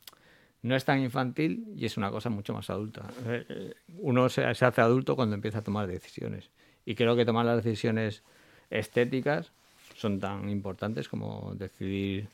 no 0.63 0.75
es 0.75 0.85
tan 0.85 0.99
infantil 1.01 1.75
y 1.77 1.87
es 1.87 1.97
una 1.97 2.11
cosa 2.11 2.29
mucho 2.29 2.53
más 2.53 2.69
adulta. 2.71 3.09
Eh, 3.25 3.47
eh, 3.49 3.75
Uno 4.01 4.29
se, 4.29 4.45
hace 4.45 4.81
adulto 4.81 5.15
cuando 5.15 5.37
empieza 5.37 5.59
a 5.59 5.63
tomar 5.63 5.87
decisiones. 5.87 6.51
Y 6.85 6.97
creo 6.97 7.15
que 7.15 7.25
tomar 7.25 7.47
las 7.47 7.63
decisiones 7.63 8.25
estéticas 8.69 9.53
son 9.95 10.19
tan 10.19 10.49
importantes 10.49 11.09
como 11.09 11.53
decidir 11.55 12.27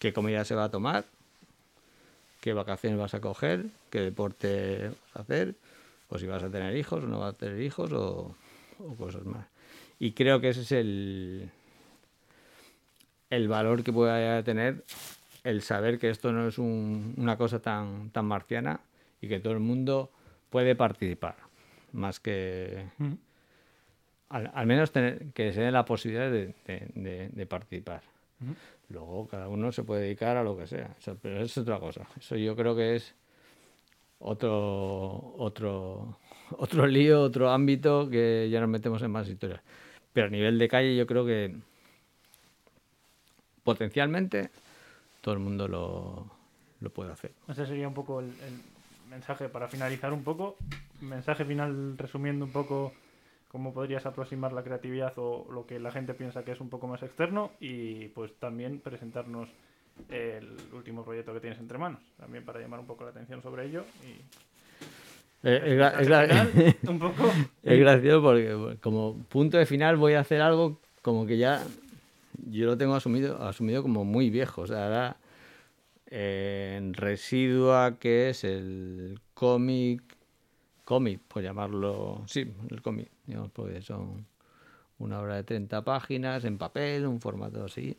qué 0.00 0.12
comida 0.12 0.44
se 0.44 0.56
va 0.56 0.64
a 0.64 0.70
tomar, 0.72 1.04
qué 2.40 2.54
vacaciones 2.54 2.98
vas 2.98 3.14
a 3.14 3.20
coger, 3.20 3.66
qué 3.88 4.00
deporte 4.00 4.88
vas 4.88 5.16
a 5.16 5.20
hacer, 5.20 5.54
o 6.08 6.18
si 6.18 6.26
vas 6.26 6.42
a 6.42 6.50
tener 6.50 6.76
hijos 6.76 7.04
o 7.04 7.06
no 7.06 7.20
vas 7.20 7.34
a 7.34 7.38
tener 7.38 7.62
hijos, 7.62 7.92
o 7.92 8.34
cosas 8.98 9.24
más. 9.24 9.51
Y 10.02 10.10
creo 10.14 10.40
que 10.40 10.48
ese 10.48 10.62
es 10.62 10.72
el, 10.72 11.48
el 13.30 13.46
valor 13.46 13.84
que 13.84 13.92
puede 13.92 14.42
tener 14.42 14.82
el 15.44 15.62
saber 15.62 16.00
que 16.00 16.10
esto 16.10 16.32
no 16.32 16.48
es 16.48 16.58
un- 16.58 17.14
una 17.16 17.36
cosa 17.36 17.60
tan, 17.62 18.10
tan 18.10 18.24
marciana 18.26 18.80
y 19.20 19.28
que 19.28 19.38
todo 19.38 19.52
el 19.52 19.60
mundo 19.60 20.10
puede 20.50 20.74
participar, 20.74 21.36
más 21.92 22.18
que 22.18 22.84
Ujú. 22.98 23.16
al, 24.30 24.50
al 24.52 24.66
menos 24.66 24.90
tener, 24.90 25.26
que 25.32 25.52
se 25.52 25.60
den 25.60 25.72
la 25.72 25.84
posibilidad 25.84 26.28
de, 26.32 26.52
de- 26.66 26.88
de- 26.96 27.28
de 27.28 27.46
participar. 27.46 28.02
Luego 28.88 29.28
cada 29.28 29.46
uno 29.46 29.70
se 29.70 29.84
puede 29.84 30.02
dedicar 30.02 30.36
a 30.36 30.42
lo 30.42 30.58
que 30.58 30.66
sea, 30.66 30.96
eso- 30.98 31.16
pero 31.22 31.36
eso 31.36 31.44
es 31.44 31.58
otra 31.58 31.78
cosa. 31.78 32.08
Eso 32.18 32.34
yo 32.34 32.56
creo 32.56 32.74
que 32.74 32.96
es 32.96 33.14
otro, 34.18 35.34
otro, 35.38 36.18
otro 36.58 36.86
lío, 36.88 37.22
otro 37.22 37.50
ámbito 37.50 38.08
que 38.10 38.48
ya 38.50 38.60
nos 38.60 38.68
metemos 38.68 39.00
en 39.02 39.10
más 39.12 39.28
historias. 39.28 39.60
Pero 40.12 40.26
a 40.26 40.30
nivel 40.30 40.58
de 40.58 40.68
calle 40.68 40.96
yo 40.96 41.06
creo 41.06 41.24
que 41.24 41.54
potencialmente 43.64 44.50
todo 45.20 45.34
el 45.34 45.40
mundo 45.40 45.68
lo, 45.68 46.30
lo 46.80 46.90
puede 46.90 47.12
hacer. 47.12 47.32
Ese 47.48 47.66
sería 47.66 47.88
un 47.88 47.94
poco 47.94 48.20
el, 48.20 48.26
el 48.26 48.60
mensaje 49.08 49.48
para 49.48 49.68
finalizar 49.68 50.12
un 50.12 50.24
poco. 50.24 50.56
Mensaje 51.00 51.44
final 51.44 51.96
resumiendo 51.96 52.44
un 52.44 52.52
poco 52.52 52.92
cómo 53.52 53.74
podrías 53.74 54.06
aproximar 54.06 54.52
la 54.52 54.62
creatividad 54.62 55.12
o 55.16 55.46
lo 55.52 55.66
que 55.66 55.78
la 55.78 55.92
gente 55.92 56.14
piensa 56.14 56.42
que 56.42 56.52
es 56.52 56.60
un 56.60 56.70
poco 56.70 56.88
más 56.88 57.02
externo 57.02 57.52
y 57.60 58.08
pues 58.08 58.34
también 58.38 58.80
presentarnos 58.80 59.48
el 60.08 60.56
último 60.72 61.04
proyecto 61.04 61.34
que 61.34 61.40
tienes 61.40 61.58
entre 61.58 61.76
manos, 61.76 62.00
también 62.16 62.46
para 62.46 62.60
llamar 62.60 62.80
un 62.80 62.86
poco 62.86 63.04
la 63.04 63.10
atención 63.10 63.42
sobre 63.42 63.66
ello 63.66 63.84
y 64.02 64.22
es, 65.42 65.62
gra- 65.78 66.00
es 66.00 66.08
gra- 66.08 66.18
Al 66.20 66.28
final, 66.28 66.76
un 66.88 66.98
poco 66.98 67.32
es 67.62 67.78
gracioso 67.78 68.22
porque 68.22 68.54
bueno, 68.54 68.76
como 68.80 69.16
punto 69.28 69.58
de 69.58 69.66
final 69.66 69.96
voy 69.96 70.14
a 70.14 70.20
hacer 70.20 70.40
algo 70.40 70.78
como 71.02 71.26
que 71.26 71.36
ya 71.38 71.64
yo 72.48 72.66
lo 72.66 72.76
tengo 72.78 72.94
asumido, 72.94 73.42
asumido 73.42 73.82
como 73.82 74.04
muy 74.04 74.30
viejo. 74.30 74.62
O 74.62 74.66
sea, 74.66 74.84
ahora 74.84 75.16
eh, 76.06 76.74
en 76.78 76.94
Residua, 76.94 77.98
que 77.98 78.30
es 78.30 78.44
el 78.44 79.18
cómic, 79.34 80.02
cómic, 80.84 81.20
por 81.28 81.42
llamarlo, 81.42 82.22
sí, 82.26 82.52
el 82.70 82.82
cómic, 82.82 83.08
digamos, 83.26 83.50
porque 83.52 83.82
son 83.82 84.26
una 84.98 85.20
obra 85.20 85.36
de 85.36 85.44
30 85.44 85.82
páginas 85.82 86.44
en 86.44 86.58
papel, 86.58 87.06
un 87.06 87.20
formato 87.20 87.64
así, 87.64 87.96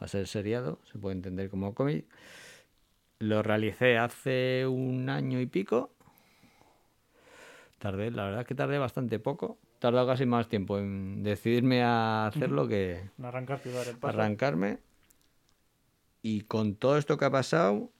va 0.00 0.06
a 0.06 0.08
ser 0.08 0.26
seriado, 0.26 0.78
se 0.92 0.98
puede 0.98 1.16
entender 1.16 1.50
como 1.50 1.74
cómic. 1.74 2.04
Lo 3.20 3.42
realicé 3.42 3.96
hace 3.96 4.66
un 4.66 5.08
año 5.08 5.40
y 5.40 5.46
pico. 5.46 5.90
Tardé, 7.84 8.10
la 8.10 8.24
verdad 8.24 8.40
es 8.40 8.46
que 8.46 8.54
tardé 8.54 8.78
bastante 8.78 9.18
poco. 9.18 9.58
Tardado 9.78 10.06
casi 10.06 10.24
más 10.24 10.48
tiempo 10.48 10.78
en 10.78 11.22
decidirme 11.22 11.82
a 11.82 12.26
hacerlo 12.26 12.66
que 12.66 13.10
en 13.18 13.24
arrancarte 13.26 13.68
y 13.68 13.72
dar 13.72 13.86
el 13.88 13.96
paso. 13.96 14.16
arrancarme. 14.16 14.78
Y 16.22 16.40
con 16.44 16.76
todo 16.76 16.96
esto 16.96 17.18
que 17.18 17.26
ha 17.26 17.30
pasado, 17.30 17.90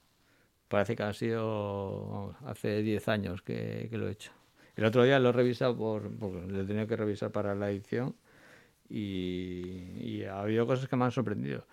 parece 0.69 0.97
que 0.97 1.03
ha 1.03 1.13
sido 1.13 2.07
vamos, 2.09 2.37
hace 2.47 2.81
10 2.81 3.09
años 3.09 3.43
que, 3.43 3.89
que 3.91 3.99
lo 3.99 4.09
he 4.09 4.13
hecho. 4.13 4.33
El 4.75 4.87
otro 4.87 5.05
día 5.05 5.19
lo 5.19 5.29
he 5.29 5.33
revisado 5.33 5.77
por, 5.77 6.11
porque 6.17 6.41
lo 6.47 6.63
he 6.63 6.65
tenido 6.65 6.87
que 6.87 6.97
revisar 6.97 7.31
para 7.31 7.55
la 7.55 7.71
edición 7.71 8.17
y, 8.89 9.99
y 10.01 10.25
ha 10.25 10.41
habido 10.41 10.67
cosas 10.67 10.89
que 10.89 10.97
me 10.97 11.05
han 11.05 11.13
sorprendido. 11.13 11.67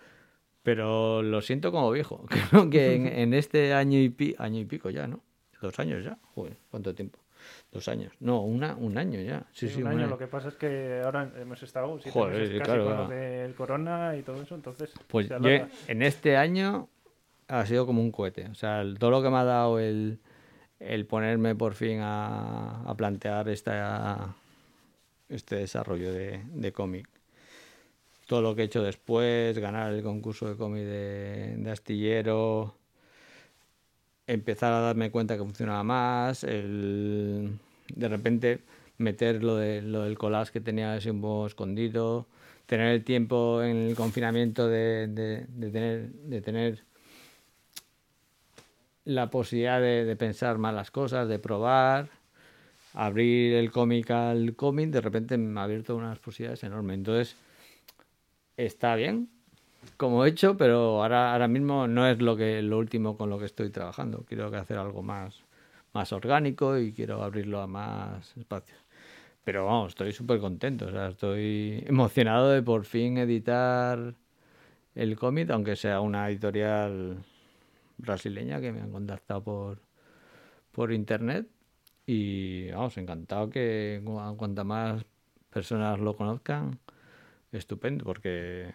Pero 0.62 1.22
lo 1.22 1.40
siento 1.40 1.72
como 1.72 1.90
viejo. 1.90 2.26
Creo 2.50 2.68
que 2.68 2.94
en, 2.94 3.06
en 3.18 3.32
este 3.32 3.72
año 3.72 3.98
y, 3.98 4.10
pi- 4.10 4.34
año 4.38 4.60
y 4.60 4.66
pico 4.66 4.90
ya, 4.90 5.06
¿no? 5.06 5.22
Dos 5.62 5.78
años 5.78 6.04
ya. 6.04 6.18
Joder, 6.34 6.58
¿cuánto 6.70 6.94
tiempo? 6.94 7.18
Dos 7.72 7.88
años. 7.88 8.12
No, 8.20 8.42
una, 8.42 8.76
un 8.76 8.98
año 8.98 9.18
ya. 9.20 9.46
Sí, 9.52 9.68
Sí, 9.68 9.76
sí, 9.76 9.82
un 9.82 9.88
año. 9.88 10.00
año. 10.00 10.08
Lo 10.08 10.18
que 10.18 10.26
pasa 10.26 10.48
es 10.48 10.54
que 10.56 11.00
ahora 11.04 11.32
hemos 11.40 11.62
estado 11.62 11.98
siete 11.98 12.18
Joder, 12.18 12.34
meses 12.34 12.48
sí, 12.52 12.58
casi 12.58 12.70
claro, 12.70 12.84
con 12.84 12.92
claro. 12.94 13.08
del 13.08 13.54
corona 13.54 14.16
y 14.16 14.22
todo 14.22 14.42
eso, 14.42 14.54
entonces 14.54 14.92
Pues 15.08 15.28
yo, 15.28 15.36
en 15.88 16.02
este 16.02 16.36
año 16.36 16.88
ha 17.48 17.64
sido 17.66 17.86
como 17.86 18.02
un 18.02 18.12
cohete. 18.12 18.48
O 18.48 18.54
sea, 18.54 18.82
el- 18.82 18.98
todo 18.98 19.10
lo 19.10 19.22
que 19.22 19.30
me 19.30 19.36
ha 19.38 19.44
dado 19.44 19.78
el, 19.78 20.20
el 20.80 21.06
ponerme 21.06 21.54
por 21.54 21.72
fin 21.74 22.00
a, 22.00 22.82
a 22.82 22.94
plantear 22.94 23.48
esta, 23.48 24.34
este 25.30 25.56
desarrollo 25.56 26.12
de, 26.12 26.42
de 26.52 26.72
cómic. 26.72 27.08
Todo 28.26 28.40
lo 28.40 28.54
que 28.54 28.62
he 28.62 28.64
hecho 28.66 28.82
después, 28.82 29.58
ganar 29.58 29.92
el 29.92 30.02
concurso 30.02 30.48
de 30.48 30.56
cómic 30.56 30.84
de, 30.84 31.56
de 31.58 31.70
astillero, 31.70 32.74
empezar 34.26 34.72
a 34.72 34.80
darme 34.80 35.10
cuenta 35.10 35.36
que 35.36 35.42
funcionaba 35.42 35.82
más, 35.84 36.44
el, 36.44 37.58
de 37.94 38.08
repente 38.08 38.60
meter 38.98 39.42
lo, 39.42 39.56
de, 39.56 39.82
lo 39.82 40.02
del 40.02 40.16
collage 40.18 40.52
que 40.52 40.60
tenía 40.60 40.94
así 40.94 41.10
un 41.10 41.20
poco 41.20 41.46
escondido, 41.46 42.26
tener 42.66 42.88
el 42.88 43.04
tiempo 43.04 43.62
en 43.62 43.76
el 43.76 43.94
confinamiento 43.96 44.68
de, 44.68 45.08
de- 45.08 45.70
tener, 45.70 46.10
de 46.12 46.40
tener 46.40 46.84
la 49.04 49.30
posibilidad 49.30 49.80
de, 49.80 50.04
de 50.04 50.16
pensar 50.16 50.58
más 50.58 50.74
las 50.74 50.90
cosas, 50.90 51.28
de 51.28 51.38
probar, 51.38 52.08
abrir 52.94 53.54
el 53.54 53.70
cómic 53.72 54.10
al 54.10 54.54
cómic, 54.54 54.90
de 54.90 55.00
repente 55.00 55.36
me 55.38 55.60
ha 55.60 55.64
abierto 55.64 55.96
unas 55.96 56.18
posibilidades 56.18 56.62
enormes. 56.62 56.94
Entonces, 56.98 57.36
está 58.56 58.94
bien 58.96 59.28
como 59.96 60.24
he 60.24 60.28
hecho, 60.30 60.56
pero 60.56 61.02
ahora, 61.02 61.32
ahora 61.32 61.48
mismo 61.48 61.86
no 61.88 62.06
es 62.08 62.20
lo 62.20 62.36
que 62.36 62.62
lo 62.62 62.78
último 62.78 63.16
con 63.16 63.30
lo 63.30 63.38
que 63.38 63.46
estoy 63.46 63.70
trabajando. 63.70 64.24
Quiero 64.26 64.46
hacer 64.56 64.78
algo 64.78 65.02
más, 65.02 65.42
más 65.94 66.12
orgánico 66.12 66.78
y 66.78 66.92
quiero 66.92 67.22
abrirlo 67.22 67.60
a 67.60 67.66
más 67.66 68.36
espacios. 68.36 68.78
Pero 69.44 69.66
vamos, 69.66 69.90
estoy 69.90 70.12
súper 70.12 70.40
contento. 70.40 70.86
O 70.86 70.90
sea, 70.92 71.08
estoy 71.10 71.84
emocionado 71.88 72.50
de 72.50 72.62
por 72.62 72.84
fin 72.86 73.18
editar 73.18 74.14
el 74.94 75.16
cómic, 75.16 75.50
aunque 75.50 75.76
sea 75.76 76.00
una 76.00 76.28
editorial 76.30 77.18
brasileña 77.98 78.60
que 78.60 78.72
me 78.72 78.80
han 78.82 78.92
contactado 78.92 79.42
por, 79.44 79.80
por 80.72 80.92
internet. 80.92 81.48
Y 82.06 82.70
vamos, 82.72 82.96
encantado 82.98 83.50
que 83.50 84.02
cu- 84.04 84.36
cuanta 84.36 84.64
más 84.64 85.04
personas 85.50 86.00
lo 86.00 86.16
conozcan, 86.16 86.78
estupendo, 87.52 88.04
porque 88.04 88.74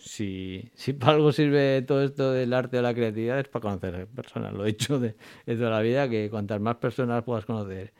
si, 0.00 0.70
si 0.74 0.92
para 0.94 1.12
algo 1.14 1.30
sirve 1.32 1.82
todo 1.82 2.02
esto 2.02 2.32
del 2.32 2.52
arte 2.52 2.78
o 2.78 2.82
la 2.82 2.94
creatividad 2.94 3.38
es 3.40 3.48
para 3.48 3.62
conocer 3.62 4.06
personas. 4.08 4.52
Lo 4.54 4.64
he 4.64 4.68
dicho 4.68 4.98
de, 4.98 5.14
de 5.46 5.56
toda 5.56 5.70
la 5.70 5.80
vida, 5.80 6.08
que 6.08 6.28
cuantas 6.30 6.60
más 6.60 6.76
personas 6.76 7.22
puedas 7.22 7.44
conocer 7.44 7.92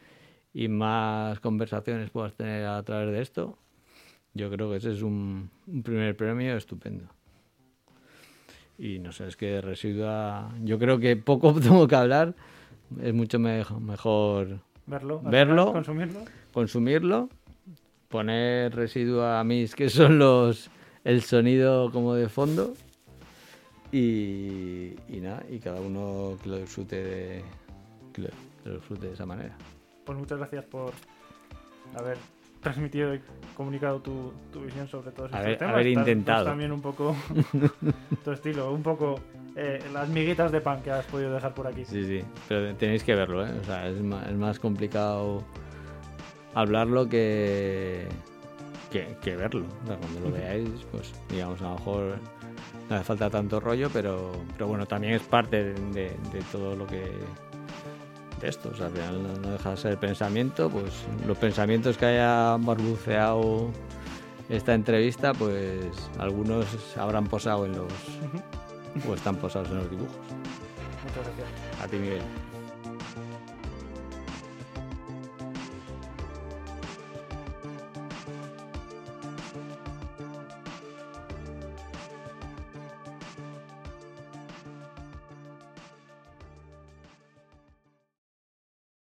y 0.53 0.69
más 0.69 1.39
conversaciones 1.41 2.11
puedas 2.11 2.35
tener 2.35 2.67
a 2.67 2.83
través 2.83 3.13
de 3.13 3.21
esto, 3.23 3.59
yo 4.35 4.51
creo 4.51 4.71
que 4.71 4.77
ese 4.79 4.93
es 4.93 5.03
un, 5.03 5.51
un 5.67 5.83
primer 5.83 6.17
premio 6.17 6.57
estupendo. 6.57 7.05
Y 8.79 8.99
no 8.99 9.13
sé, 9.13 9.27
es 9.29 9.37
que 9.37 9.61
Residua, 9.61 10.55
yo 10.63 10.79
creo 10.79 10.99
que 10.99 11.17
poco 11.17 11.53
tengo 11.61 11.87
que 11.87 11.97
hablar, 11.97 12.35
es 13.03 13.13
mucho 13.15 13.39
me- 13.39 13.65
mejor 13.81 14.61
verlo, 14.87 15.21
verlo. 15.23 15.73
consumirlo. 15.73 16.21
consumirlo, 16.53 17.29
poner 18.09 18.75
Residua 18.75 19.39
a 19.41 19.45
mis, 19.45 19.75
que 19.75 19.89
son 19.91 20.19
los 20.19 20.71
el 21.05 21.23
sonido 21.23 21.91
como 21.91 22.15
de 22.15 22.29
fondo 22.29 22.75
y, 23.93 24.95
y 25.09 25.21
nada, 25.21 25.43
y 25.51 25.59
cada 25.59 25.81
uno 25.81 26.37
que 26.43 26.49
lo 26.49 26.59
disfrute 26.59 26.97
de, 27.03 27.45
que 28.13 28.23
lo, 28.23 28.29
que 28.63 28.69
lo 28.69 28.75
disfrute 28.77 29.07
de 29.09 29.15
esa 29.15 29.27
manera. 29.27 29.57
Pues 30.05 30.19
muchas 30.19 30.39
gracias 30.39 30.65
por 30.65 30.93
haber 31.97 32.17
transmitido 32.61 33.15
y 33.15 33.21
comunicado 33.57 34.01
tu, 34.01 34.33
tu 34.53 34.61
visión 34.61 34.87
sobre 34.87 35.11
todos 35.13 35.31
estos 35.31 35.41
Haber- 35.45 35.59
temas. 35.59 35.75
haber 35.75 35.87
intentado. 35.89 36.45
también 36.45 36.73
un 36.73 36.83
poco 36.83 37.17
tu 38.25 38.31
estilo, 38.33 38.73
un 38.73 38.83
poco 38.83 39.17
eh, 39.57 39.83
las 39.93 40.09
miguitas 40.09 40.53
de 40.53 40.61
pan 40.61 40.83
que 40.83 40.91
has 40.91 41.07
podido 41.07 41.33
dejar 41.33 41.55
por 41.55 41.67
aquí. 41.67 41.85
Sí, 41.85 42.05
sí, 42.05 42.23
pero 42.49 42.75
tenéis 42.77 43.03
que 43.03 43.15
verlo, 43.15 43.47
¿eh? 43.47 43.51
O 43.61 43.65
sea, 43.65 43.89
es 43.89 44.01
más, 44.03 44.27
es 44.29 44.37
más 44.37 44.59
complicado 44.61 45.43
hablarlo 46.55 47.09
que, 47.09 48.07
que, 48.91 49.17
que 49.23 49.37
verlo. 49.37 49.65
O 49.85 49.87
sea, 49.87 49.97
cuando 49.97 50.21
lo 50.21 50.31
veáis, 50.33 50.69
pues 50.91 51.13
digamos, 51.29 51.61
a 51.63 51.65
lo 51.65 51.75
mejor 51.77 52.17
no 52.89 52.97
hace 52.97 53.05
falta 53.05 53.31
tanto 53.31 53.61
rollo, 53.61 53.89
pero, 53.93 54.33
pero 54.55 54.67
bueno, 54.69 54.87
también 54.87 55.15
es 55.15 55.23
parte 55.23 55.63
de, 55.65 55.75
de- 55.93 56.17
de 56.33 56.43
todo 56.51 56.75
lo 56.77 56.87
que... 56.87 57.13
de 58.41 58.49
esto, 58.49 58.71
o 58.73 58.77
sea, 58.77 58.87
al 58.87 58.93
final 58.93 59.23
no, 59.23 59.33
no 59.41 59.51
deja 59.53 59.71
de 59.71 59.77
ser 59.77 59.97
pensamiento, 59.99 60.69
pues 60.69 60.93
los 61.27 61.39
pensamientos 61.39 61.97
que 61.97 62.07
haya 62.07 62.57
barbuceado 62.59 63.71
esta 64.49 64.75
entrevista, 64.75 65.33
pues 65.35 65.85
algunos 66.19 66.67
habrán 66.97 67.27
posado 67.29 67.67
en 67.67 67.73
los... 67.77 67.93
o 69.09 69.15
están 69.15 69.37
posados 69.37 69.69
en 69.71 69.77
los 69.77 69.91
dibujos. 69.91 70.17
Muchas 71.05 71.25
gracias. 71.37 71.81
A 71.83 71.87
ti, 71.87 71.97
Miguel. 71.97 72.23